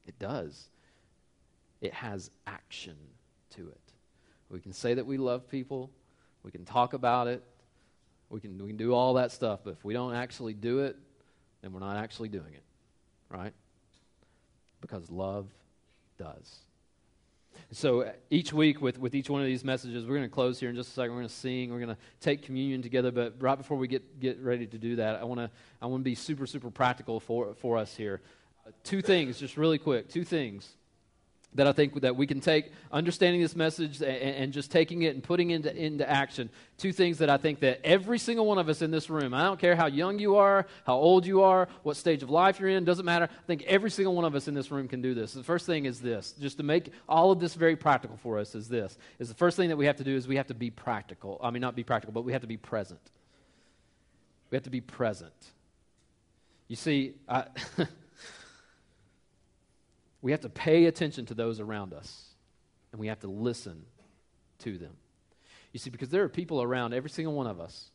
It 0.05 0.17
does. 0.19 0.69
It 1.81 1.93
has 1.93 2.29
action 2.45 2.95
to 3.55 3.67
it. 3.69 3.81
We 4.49 4.59
can 4.59 4.73
say 4.73 4.93
that 4.93 5.05
we 5.05 5.17
love 5.17 5.49
people. 5.49 5.89
We 6.43 6.51
can 6.51 6.65
talk 6.65 6.93
about 6.93 7.27
it. 7.27 7.43
We 8.29 8.39
can, 8.39 8.57
we 8.59 8.67
can 8.67 8.77
do 8.77 8.93
all 8.93 9.15
that 9.15 9.31
stuff. 9.31 9.61
But 9.63 9.71
if 9.71 9.83
we 9.83 9.93
don't 9.93 10.13
actually 10.13 10.53
do 10.53 10.79
it, 10.79 10.97
then 11.61 11.71
we're 11.71 11.79
not 11.79 11.97
actually 11.97 12.29
doing 12.29 12.53
it. 12.53 12.63
Right? 13.29 13.53
Because 14.81 15.09
love 15.09 15.47
does. 16.17 16.59
So 17.71 18.01
uh, 18.01 18.11
each 18.29 18.51
week, 18.53 18.81
with, 18.81 18.99
with 18.99 19.15
each 19.15 19.29
one 19.29 19.41
of 19.41 19.47
these 19.47 19.63
messages, 19.63 20.05
we're 20.05 20.15
going 20.15 20.27
to 20.27 20.33
close 20.33 20.59
here 20.59 20.69
in 20.69 20.75
just 20.75 20.89
a 20.89 20.93
second. 20.93 21.11
We're 21.11 21.19
going 21.19 21.29
to 21.29 21.33
sing. 21.33 21.71
We're 21.71 21.79
going 21.79 21.95
to 21.95 22.01
take 22.19 22.43
communion 22.43 22.81
together. 22.81 23.11
But 23.11 23.35
right 23.39 23.57
before 23.57 23.77
we 23.77 23.87
get, 23.87 24.19
get 24.19 24.39
ready 24.41 24.65
to 24.67 24.77
do 24.77 24.97
that, 24.97 25.15
I 25.19 25.23
want 25.23 25.39
to 25.39 25.49
I 25.81 25.85
want 25.85 26.01
to 26.01 26.03
be 26.03 26.15
super 26.15 26.45
super 26.45 26.69
practical 26.69 27.19
for 27.19 27.53
for 27.55 27.77
us 27.77 27.95
here. 27.95 28.21
Uh, 28.65 28.71
two 28.83 29.01
things, 29.01 29.39
just 29.39 29.57
really 29.57 29.77
quick. 29.77 30.09
Two 30.09 30.23
things 30.23 30.69
that 31.55 31.67
I 31.67 31.73
think 31.73 32.01
that 32.01 32.15
we 32.15 32.27
can 32.27 32.39
take 32.39 32.71
understanding 32.91 33.41
this 33.41 33.55
message 33.55 34.01
and, 34.01 34.09
and, 34.09 34.53
just 34.53 34.71
taking 34.71 35.01
it 35.01 35.13
and 35.13 35.23
putting 35.23 35.51
it 35.51 35.55
into, 35.55 35.75
into 35.75 36.09
action. 36.09 36.49
Two 36.77 36.93
things 36.93 37.17
that 37.17 37.29
I 37.29 37.37
think 37.37 37.59
that 37.59 37.81
every 37.83 38.19
single 38.19 38.45
one 38.45 38.57
of 38.57 38.69
us 38.69 38.81
in 38.81 38.89
this 38.89 39.09
room, 39.09 39.33
I 39.33 39.43
don't 39.43 39.59
care 39.59 39.75
how 39.75 39.87
young 39.87 40.17
you 40.17 40.37
are, 40.37 40.65
how 40.85 40.95
old 40.95 41.25
you 41.25 41.41
are, 41.41 41.67
what 41.83 41.97
stage 41.97 42.23
of 42.23 42.29
life 42.29 42.59
you're 42.59 42.69
in, 42.69 42.85
doesn't 42.85 43.05
matter. 43.05 43.27
I 43.31 43.45
think 43.47 43.63
every 43.63 43.91
single 43.91 44.15
one 44.15 44.23
of 44.23 44.33
us 44.33 44.47
in 44.47 44.53
this 44.53 44.71
room 44.71 44.87
can 44.87 45.01
do 45.01 45.13
this. 45.13 45.33
The 45.33 45.43
first 45.43 45.65
thing 45.65 45.85
is 45.85 45.99
this, 45.99 46.33
just 46.39 46.57
to 46.57 46.63
make 46.63 46.91
all 47.09 47.31
of 47.31 47.39
this 47.41 47.53
very 47.55 47.75
practical 47.75 48.17
for 48.17 48.39
us 48.39 48.55
is 48.55 48.69
this, 48.69 48.97
is 49.19 49.27
the 49.27 49.35
first 49.35 49.57
thing 49.57 49.69
that 49.69 49.77
we 49.77 49.87
have 49.87 49.97
to 49.97 50.05
do 50.05 50.15
is 50.15 50.27
we 50.27 50.37
have 50.37 50.47
to 50.47 50.53
be 50.53 50.69
practical. 50.69 51.39
I 51.43 51.51
mean, 51.51 51.61
not 51.61 51.75
be 51.75 51.83
practical, 51.83 52.13
but 52.13 52.23
we 52.23 52.31
have 52.31 52.41
to 52.41 52.47
be 52.47 52.57
present. 52.57 53.01
We 54.51 54.55
have 54.55 54.63
to 54.63 54.69
be 54.69 54.81
present. 54.81 55.33
You 56.69 56.77
see, 56.77 57.15
I... 57.27 57.45
We 60.21 60.31
have 60.31 60.41
to 60.41 60.49
pay 60.49 60.85
attention 60.85 61.25
to 61.27 61.33
those 61.33 61.59
around 61.59 61.93
us, 61.93 62.25
and 62.91 62.99
we 62.99 63.07
have 63.07 63.19
to 63.21 63.27
listen 63.27 63.83
to 64.59 64.77
them. 64.77 64.93
You 65.71 65.79
see, 65.79 65.89
because 65.89 66.09
there 66.09 66.23
are 66.23 66.29
people 66.29 66.61
around 66.61 66.93
every 66.93 67.09
single 67.09 67.33
one 67.33 67.47
of 67.47 67.59
us 67.59 67.91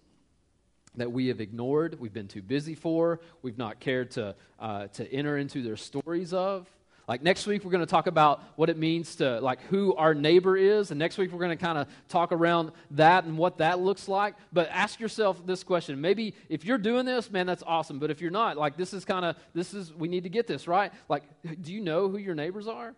that 0.96 1.12
we 1.12 1.28
have 1.28 1.40
ignored, 1.40 1.98
we've 2.00 2.12
been 2.12 2.28
too 2.28 2.42
busy 2.42 2.74
for, 2.74 3.20
we've 3.42 3.58
not 3.58 3.80
cared 3.80 4.10
to, 4.12 4.34
uh, 4.58 4.86
to 4.88 5.12
enter 5.12 5.36
into 5.36 5.62
their 5.62 5.76
stories 5.76 6.32
of. 6.32 6.68
Like 7.08 7.22
next 7.22 7.46
week, 7.46 7.64
we're 7.64 7.70
going 7.70 7.86
to 7.86 7.90
talk 7.90 8.08
about 8.08 8.42
what 8.56 8.68
it 8.68 8.76
means 8.76 9.16
to, 9.16 9.40
like, 9.40 9.60
who 9.66 9.94
our 9.94 10.12
neighbor 10.12 10.56
is. 10.56 10.90
And 10.90 10.98
next 10.98 11.18
week, 11.18 11.30
we're 11.30 11.38
going 11.38 11.56
to 11.56 11.64
kind 11.64 11.78
of 11.78 11.86
talk 12.08 12.32
around 12.32 12.72
that 12.92 13.24
and 13.24 13.38
what 13.38 13.58
that 13.58 13.78
looks 13.78 14.08
like. 14.08 14.34
But 14.52 14.68
ask 14.70 14.98
yourself 14.98 15.46
this 15.46 15.62
question. 15.62 16.00
Maybe 16.00 16.34
if 16.48 16.64
you're 16.64 16.78
doing 16.78 17.06
this, 17.06 17.30
man, 17.30 17.46
that's 17.46 17.62
awesome. 17.64 18.00
But 18.00 18.10
if 18.10 18.20
you're 18.20 18.32
not, 18.32 18.56
like, 18.56 18.76
this 18.76 18.92
is 18.92 19.04
kind 19.04 19.24
of, 19.24 19.36
this 19.54 19.72
is, 19.72 19.94
we 19.94 20.08
need 20.08 20.24
to 20.24 20.30
get 20.30 20.48
this, 20.48 20.66
right? 20.66 20.92
Like, 21.08 21.22
do 21.62 21.72
you 21.72 21.80
know 21.80 22.08
who 22.08 22.18
your 22.18 22.34
neighbors 22.34 22.66
are? 22.66 22.92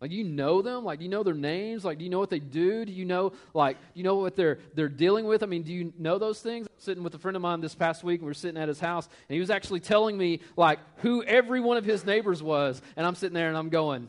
Like, 0.00 0.12
you 0.12 0.22
know 0.24 0.62
them? 0.62 0.84
Like, 0.84 1.00
do 1.00 1.04
you 1.04 1.10
know 1.10 1.24
their 1.24 1.34
names? 1.34 1.84
Like, 1.84 1.98
do 1.98 2.04
you 2.04 2.10
know 2.10 2.20
what 2.20 2.30
they 2.30 2.38
do? 2.38 2.84
Do 2.84 2.92
you 2.92 3.04
know, 3.04 3.32
like, 3.52 3.76
do 3.76 3.98
you 3.98 4.04
know 4.04 4.14
what 4.14 4.36
they're 4.36 4.58
they're 4.74 4.88
dealing 4.88 5.26
with? 5.26 5.42
I 5.42 5.46
mean, 5.46 5.64
do 5.64 5.72
you 5.72 5.92
know 5.98 6.18
those 6.18 6.40
things? 6.40 6.67
Sitting 6.78 7.02
with 7.02 7.14
a 7.14 7.18
friend 7.18 7.36
of 7.36 7.42
mine 7.42 7.60
this 7.60 7.74
past 7.74 8.04
week, 8.04 8.20
and 8.20 8.26
we 8.26 8.30
are 8.30 8.34
sitting 8.34 8.60
at 8.60 8.68
his 8.68 8.80
house, 8.80 9.08
and 9.28 9.34
he 9.34 9.40
was 9.40 9.50
actually 9.50 9.80
telling 9.80 10.16
me 10.16 10.40
like 10.56 10.78
who 10.98 11.22
every 11.24 11.60
one 11.60 11.76
of 11.76 11.84
his 11.84 12.04
neighbors 12.04 12.42
was, 12.42 12.80
and 12.96 13.06
I'm 13.06 13.14
sitting 13.14 13.34
there 13.34 13.48
and 13.48 13.56
I'm 13.56 13.68
going, 13.68 14.08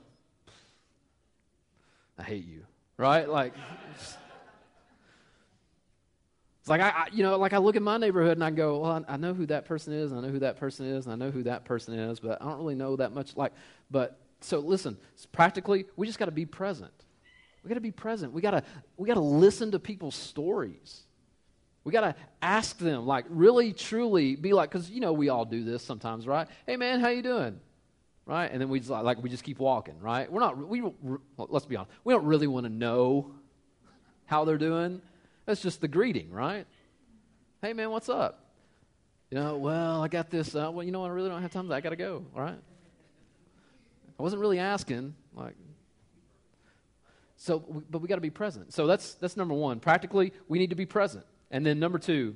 I 2.18 2.24
hate 2.24 2.46
you, 2.46 2.66
right? 2.98 3.28
Like. 3.28 3.54
It's 6.62 6.70
like 6.70 6.82
I, 6.82 6.90
I, 6.90 7.08
you 7.12 7.24
know, 7.24 7.38
like 7.38 7.54
I 7.54 7.58
look 7.58 7.76
at 7.78 7.82
my 7.82 7.98
neighborhood 7.98 8.34
and 8.34 8.44
I 8.44 8.52
go, 8.52 8.80
well, 8.80 9.04
I, 9.08 9.14
I 9.14 9.18
know 9.18 9.34
who 9.34 9.46
that 9.48 9.66
person 9.66 9.94
is, 9.94 10.12
I 10.12 10.20
know 10.20 10.28
who 10.28 10.40
that 10.40 10.58
person 10.58 10.86
is, 10.86 11.06
and 11.06 11.14
I 11.14 11.16
know 11.16 11.32
who 11.32 11.42
that 11.44 11.66
person 11.66 11.98
is, 11.98 12.20
but 12.20 12.40
I 12.42 12.46
don't 12.46 12.60
really 12.60 12.76
know 12.76 12.96
that 12.98 13.12
much. 13.14 13.36
Like, 13.36 13.54
but 13.90 14.20
so 14.42 14.60
listen, 14.60 14.98
practically, 15.32 15.86
we 15.96 16.06
just 16.06 16.20
got 16.20 16.26
to 16.26 16.32
be 16.32 16.46
present. 16.46 16.92
We 17.64 17.70
got 17.70 17.76
to 17.76 17.82
be 17.82 17.92
present. 17.92 18.34
We 18.34 18.42
got 18.42 18.52
to 18.52 18.64
we 18.98 19.08
got 19.08 19.16
to 19.16 19.20
listen 19.20 19.72
to 19.72 19.80
people's 19.80 20.16
stories. 20.16 21.02
We 21.84 21.92
got 21.92 22.02
to 22.02 22.16
ask 22.42 22.78
them, 22.78 23.06
like, 23.06 23.26
really, 23.30 23.74
truly 23.74 24.36
be 24.36 24.54
like, 24.54 24.70
because 24.70 24.90
you 24.90 25.00
know 25.00 25.14
we 25.14 25.30
all 25.30 25.46
do 25.46 25.64
this 25.64 25.84
sometimes, 25.84 26.28
right? 26.28 26.48
Hey, 26.66 26.76
man, 26.76 27.00
how 27.00 27.10
you 27.10 27.22
doing? 27.22 27.60
Right? 28.26 28.52
And 28.52 28.62
then 28.62 28.70
we 28.70 28.80
just 28.80 28.92
like 28.92 29.24
we 29.24 29.30
just 29.30 29.44
keep 29.44 29.58
walking, 29.58 30.00
right? 30.00 30.32
We're 30.32 30.42
not. 30.42 30.56
We 30.56 30.84
let's 31.38 31.66
be 31.66 31.78
honest. 31.78 31.92
We 32.04 32.14
don't 32.14 32.26
really 32.26 32.46
want 32.46 32.66
to 32.66 32.72
know 32.72 33.32
how 34.26 34.46
they're 34.46 34.60
doing. 34.60 35.02
That's 35.48 35.64
just 35.64 35.82
the 35.82 35.88
greeting, 35.88 36.32
right? 36.32 36.68
Hey, 37.62 37.74
man, 37.74 37.90
what's 37.90 38.08
up? 38.08 38.46
You 39.32 39.40
know, 39.40 39.58
well, 39.58 40.04
I 40.04 40.08
got 40.08 40.30
this. 40.30 40.54
Uh, 40.54 40.70
well, 40.72 40.86
you 40.86 40.92
know, 40.92 41.04
I 41.04 41.10
really 41.10 41.30
don't 41.30 41.42
have 41.42 41.52
time. 41.52 41.72
I 41.72 41.82
got 41.82 41.90
to 41.90 41.96
go. 41.96 42.24
All 42.36 42.42
right. 42.42 42.60
I 44.20 44.24
wasn't 44.24 44.42
really 44.42 44.60
asking, 44.60 45.16
like. 45.34 45.56
So, 47.38 47.60
but 47.90 48.00
we 48.00 48.08
got 48.08 48.16
to 48.16 48.22
be 48.22 48.30
present. 48.30 48.74
So 48.74 48.86
that's 48.86 49.14
that's 49.16 49.38
number 49.38 49.54
one. 49.54 49.80
Practically, 49.80 50.34
we 50.48 50.60
need 50.60 50.70
to 50.70 50.76
be 50.76 50.86
present. 50.86 51.26
And 51.52 51.66
then 51.66 51.80
number 51.80 52.00
two 52.00 52.36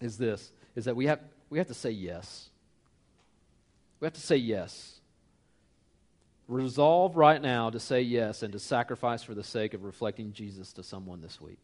is 0.00 0.18
this: 0.18 0.52
is 0.76 0.84
that 0.84 0.96
we 0.96 1.06
have 1.06 1.20
we 1.50 1.58
have 1.58 1.68
to 1.68 1.74
say 1.74 1.90
yes. 1.90 2.48
We 4.00 4.06
have 4.06 4.14
to 4.14 4.20
say 4.20 4.36
yes. 4.36 5.00
Resolve 6.46 7.16
right 7.16 7.42
now 7.42 7.68
to 7.70 7.80
say 7.80 8.00
yes 8.00 8.42
and 8.42 8.52
to 8.52 8.58
sacrifice 8.58 9.22
for 9.22 9.34
the 9.34 9.44
sake 9.44 9.74
of 9.74 9.84
reflecting 9.84 10.32
Jesus 10.32 10.72
to 10.74 10.82
someone 10.82 11.20
this 11.20 11.40
week. 11.40 11.62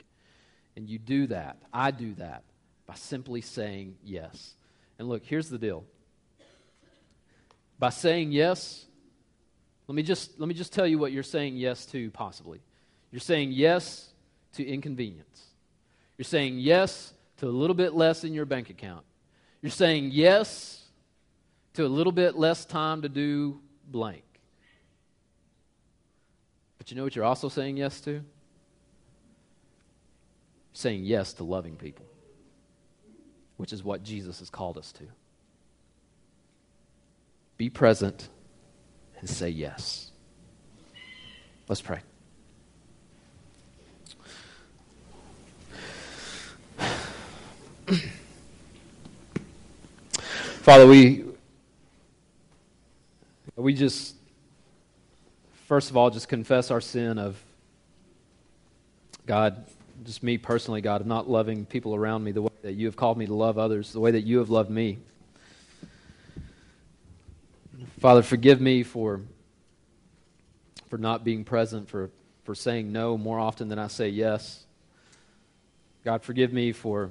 And 0.76 0.88
you 0.88 0.98
do 0.98 1.26
that. 1.28 1.56
I 1.72 1.90
do 1.90 2.14
that 2.14 2.42
by 2.86 2.94
simply 2.94 3.40
saying 3.40 3.96
yes. 4.04 4.54
And 4.98 5.08
look, 5.08 5.24
here's 5.24 5.48
the 5.48 5.58
deal. 5.58 5.84
By 7.78 7.90
saying 7.90 8.32
yes, 8.32 8.84
let 9.86 9.94
me 9.94 10.02
just, 10.02 10.38
let 10.38 10.48
me 10.48 10.54
just 10.54 10.72
tell 10.72 10.86
you 10.86 10.98
what 10.98 11.12
you're 11.12 11.22
saying 11.22 11.56
yes 11.56 11.86
to, 11.86 12.10
possibly. 12.10 12.60
You're 13.10 13.20
saying 13.20 13.52
yes 13.52 14.08
to 14.54 14.66
inconvenience. 14.66 15.44
You're 16.16 16.24
saying 16.24 16.58
yes 16.58 17.12
to 17.38 17.46
a 17.46 17.48
little 17.48 17.74
bit 17.74 17.94
less 17.94 18.24
in 18.24 18.34
your 18.34 18.44
bank 18.44 18.70
account. 18.70 19.04
You're 19.60 19.70
saying 19.70 20.10
yes 20.12 20.84
to 21.74 21.84
a 21.84 21.88
little 21.88 22.12
bit 22.12 22.36
less 22.36 22.64
time 22.64 23.02
to 23.02 23.08
do 23.08 23.60
blank. 23.88 24.22
But 26.78 26.90
you 26.90 26.96
know 26.96 27.02
what 27.02 27.16
you're 27.16 27.24
also 27.24 27.48
saying 27.48 27.76
yes 27.78 28.00
to? 28.02 28.10
You're 28.12 28.22
saying 30.74 31.04
yes 31.04 31.32
to 31.34 31.44
loving 31.44 31.76
people, 31.76 32.06
which 33.56 33.72
is 33.72 33.82
what 33.82 34.02
Jesus 34.02 34.38
has 34.40 34.50
called 34.50 34.78
us 34.78 34.92
to. 34.92 35.04
Be 37.56 37.70
present 37.70 38.28
and 39.18 39.28
say 39.28 39.48
yes. 39.48 40.10
Let's 41.68 41.80
pray. 41.80 42.00
Father, 50.64 50.86
we 50.86 51.22
we 53.54 53.74
just 53.74 54.14
first 55.66 55.90
of 55.90 55.96
all 55.98 56.08
just 56.08 56.26
confess 56.26 56.70
our 56.70 56.80
sin 56.80 57.18
of 57.18 57.38
God, 59.26 59.66
just 60.04 60.22
me 60.22 60.38
personally, 60.38 60.80
God, 60.80 61.02
of 61.02 61.06
not 61.06 61.28
loving 61.28 61.66
people 61.66 61.94
around 61.94 62.24
me 62.24 62.32
the 62.32 62.40
way 62.40 62.52
that 62.62 62.72
you 62.72 62.86
have 62.86 62.96
called 62.96 63.18
me 63.18 63.26
to 63.26 63.34
love 63.34 63.58
others, 63.58 63.92
the 63.92 64.00
way 64.00 64.12
that 64.12 64.22
you 64.22 64.38
have 64.38 64.48
loved 64.48 64.70
me. 64.70 65.00
Father, 68.00 68.22
forgive 68.22 68.58
me 68.58 68.84
for, 68.84 69.20
for 70.88 70.96
not 70.96 71.24
being 71.24 71.44
present, 71.44 71.90
for, 71.90 72.08
for 72.44 72.54
saying 72.54 72.90
no 72.90 73.18
more 73.18 73.38
often 73.38 73.68
than 73.68 73.78
I 73.78 73.88
say 73.88 74.08
yes. 74.08 74.64
God, 76.06 76.22
forgive 76.22 76.54
me 76.54 76.72
for 76.72 77.10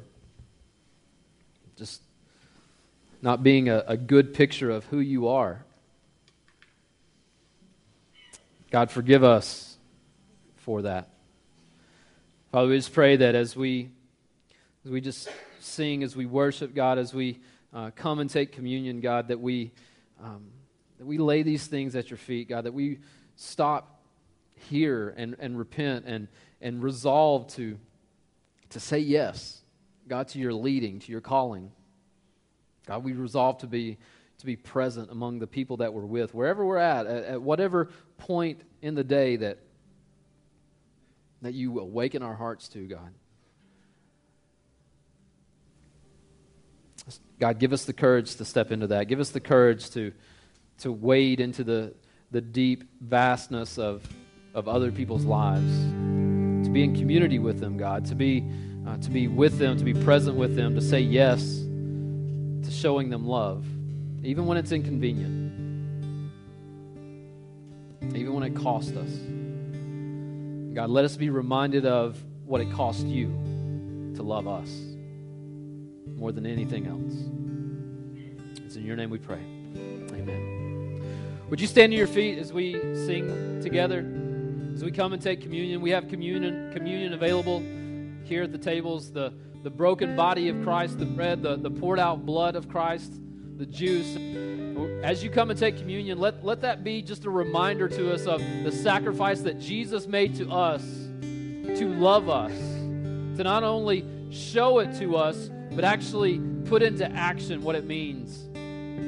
just 1.77 2.01
not 3.23 3.41
being 3.41 3.69
a, 3.69 3.83
a 3.87 3.97
good 3.97 4.35
picture 4.35 4.69
of 4.69 4.85
who 4.85 4.99
you 4.99 5.29
are. 5.29 5.65
God, 8.69 8.91
forgive 8.91 9.23
us 9.23 9.77
for 10.57 10.83
that. 10.83 11.09
Father, 12.51 12.67
we 12.67 12.77
just 12.77 12.93
pray 12.93 13.15
that 13.15 13.33
as 13.33 13.55
we, 13.55 13.89
as 14.85 14.91
we 14.91 15.01
just 15.01 15.29
sing, 15.59 16.03
as 16.03 16.15
we 16.15 16.25
worship, 16.27 16.75
God, 16.75 16.99
as 16.99 17.13
we 17.13 17.39
uh, 17.73 17.89
come 17.95 18.19
and 18.19 18.29
take 18.29 18.51
communion, 18.51 18.99
God, 18.99 19.29
that 19.29 19.39
we. 19.39 19.71
Um, 20.21 20.51
that 21.03 21.07
we 21.07 21.17
lay 21.17 21.43
these 21.43 21.67
things 21.67 21.97
at 21.97 22.09
your 22.09 22.17
feet, 22.17 22.47
God, 22.47 22.63
that 22.63 22.73
we 22.73 22.99
stop 23.35 23.99
here 24.69 25.13
and, 25.17 25.35
and 25.37 25.57
repent 25.57 26.05
and, 26.05 26.29
and 26.61 26.81
resolve 26.81 27.47
to, 27.55 27.77
to 28.69 28.79
say 28.79 28.99
yes, 28.99 29.61
God, 30.07 30.29
to 30.29 30.39
your 30.39 30.53
leading, 30.53 30.99
to 30.99 31.11
your 31.11 31.19
calling. 31.19 31.71
God, 32.85 33.03
we 33.03 33.13
resolve 33.13 33.59
to 33.59 33.67
be, 33.67 33.97
to 34.39 34.45
be 34.45 34.55
present 34.55 35.09
among 35.11 35.39
the 35.39 35.47
people 35.47 35.77
that 35.77 35.93
we're 35.93 36.05
with, 36.05 36.33
wherever 36.33 36.65
we're 36.65 36.77
at, 36.77 37.05
at, 37.05 37.23
at 37.25 37.41
whatever 37.41 37.89
point 38.17 38.61
in 38.81 38.95
the 38.95 39.03
day 39.03 39.37
that, 39.37 39.59
that 41.41 41.53
you 41.53 41.79
awaken 41.79 42.23
our 42.23 42.35
hearts 42.35 42.67
to, 42.69 42.85
God. 42.85 43.13
God, 47.39 47.59
give 47.59 47.73
us 47.73 47.85
the 47.85 47.93
courage 47.93 48.35
to 48.35 48.45
step 48.45 48.71
into 48.71 48.87
that. 48.87 49.07
Give 49.07 49.19
us 49.19 49.29
the 49.31 49.41
courage 49.41 49.89
to 49.91 50.13
to 50.79 50.91
wade 50.91 51.39
into 51.39 51.63
the, 51.63 51.93
the 52.31 52.41
deep 52.41 52.83
vastness 53.01 53.77
of, 53.77 54.03
of 54.53 54.67
other 54.67 54.91
people's 54.91 55.25
lives. 55.25 55.71
to 56.65 56.69
be 56.69 56.83
in 56.83 56.95
community 56.95 57.39
with 57.39 57.59
them, 57.59 57.77
God, 57.77 58.05
to 58.05 58.15
be, 58.15 58.43
uh, 58.87 58.97
to 58.97 59.09
be 59.09 59.27
with 59.27 59.59
them, 59.59 59.77
to 59.77 59.83
be 59.83 59.93
present 59.93 60.35
with 60.35 60.55
them, 60.55 60.75
to 60.75 60.81
say 60.81 60.99
yes 60.99 61.65
showing 62.83 63.09
them 63.09 63.25
love, 63.25 63.65
even 64.23 64.45
when 64.45 64.57
it's 64.57 64.73
inconvenient, 64.73 66.29
even 68.13 68.33
when 68.33 68.43
it 68.43 68.53
costs 68.57 68.91
us. 68.91 69.09
God, 70.75 70.89
let 70.89 71.05
us 71.05 71.15
be 71.15 71.29
reminded 71.29 71.85
of 71.85 72.21
what 72.45 72.59
it 72.59 72.69
cost 72.73 73.05
you 73.05 73.27
to 74.17 74.21
love 74.21 74.49
us 74.49 74.69
more 76.17 76.33
than 76.33 76.45
anything 76.45 76.85
else. 76.85 77.13
It's 78.65 78.75
in 78.75 78.83
your 78.83 78.97
name 78.97 79.09
we 79.09 79.17
pray. 79.17 79.39
Amen. 80.11 81.01
Would 81.49 81.61
you 81.61 81.67
stand 81.67 81.93
to 81.93 81.97
your 81.97 82.07
feet 82.07 82.37
as 82.37 82.51
we 82.51 82.73
sing 83.05 83.61
together? 83.61 83.99
As 84.73 84.83
we 84.83 84.91
come 84.91 85.13
and 85.13 85.21
take 85.21 85.39
communion, 85.39 85.79
we 85.79 85.91
have 85.91 86.09
communion 86.09 86.73
communion 86.73 87.13
available 87.13 87.63
here 88.25 88.43
at 88.43 88.51
the 88.51 88.57
tables. 88.57 89.09
The, 89.09 89.31
the 89.63 89.69
broken 89.69 90.15
body 90.15 90.49
of 90.49 90.61
Christ, 90.63 90.99
the 90.99 91.05
bread, 91.05 91.41
the, 91.41 91.55
the 91.55 91.71
poured 91.71 91.97
out 91.97 92.25
blood 92.25 92.55
of 92.55 92.67
Christ, 92.67 93.13
the 93.57 93.65
juice. 93.65 94.17
As 95.01 95.23
you 95.23 95.29
come 95.29 95.49
and 95.49 95.57
take 95.57 95.77
communion, 95.77 96.19
let, 96.19 96.43
let 96.43 96.61
that 96.61 96.83
be 96.83 97.01
just 97.01 97.23
a 97.23 97.29
reminder 97.29 97.87
to 97.87 98.13
us 98.13 98.25
of 98.25 98.41
the 98.63 98.71
sacrifice 98.71 99.41
that 99.41 99.59
Jesus 99.59 100.05
made 100.05 100.35
to 100.35 100.51
us 100.51 100.83
to 101.77 101.87
love 101.87 102.29
us, 102.29 102.51
to 102.51 103.43
not 103.43 103.63
only 103.63 104.05
show 104.31 104.79
it 104.79 104.93
to 104.99 105.15
us, 105.15 105.49
but 105.71 105.83
actually 105.83 106.39
put 106.65 106.83
into 106.83 107.09
action 107.11 107.61
what 107.61 107.75
it 107.75 107.85
means 107.85 108.43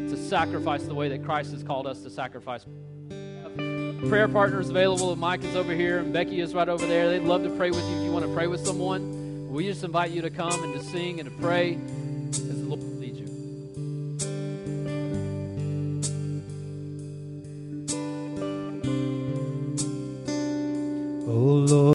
to 0.09 0.17
sacrifice 0.17 0.83
the 0.83 0.95
way 0.95 1.09
that 1.09 1.23
Christ 1.23 1.51
has 1.51 1.63
called 1.63 1.85
us 1.85 2.01
to 2.03 2.09
sacrifice. 2.09 2.65
Prayer 4.07 4.27
partners 4.27 4.69
available. 4.69 5.15
Mike 5.15 5.43
is 5.43 5.55
over 5.55 5.73
here 5.73 5.99
and 5.99 6.13
Becky 6.13 6.39
is 6.39 6.53
right 6.53 6.69
over 6.69 6.85
there. 6.85 7.09
They'd 7.09 7.23
love 7.23 7.43
to 7.43 7.49
pray 7.51 7.71
with 7.71 7.83
you 7.89 7.97
if 7.97 8.03
you 8.03 8.11
want 8.11 8.25
to 8.25 8.33
pray 8.33 8.47
with 8.47 8.65
someone. 8.65 9.14
We 9.55 9.63
just 9.63 9.85
invite 9.85 10.11
you 10.11 10.21
to 10.21 10.29
come 10.29 10.65
and 10.65 10.73
to 10.73 10.83
sing 10.83 11.21
and 11.21 11.29
to 11.29 11.35
pray 11.37 11.79
as 12.29 12.45
the 12.45 12.65
Lord. 12.65 12.94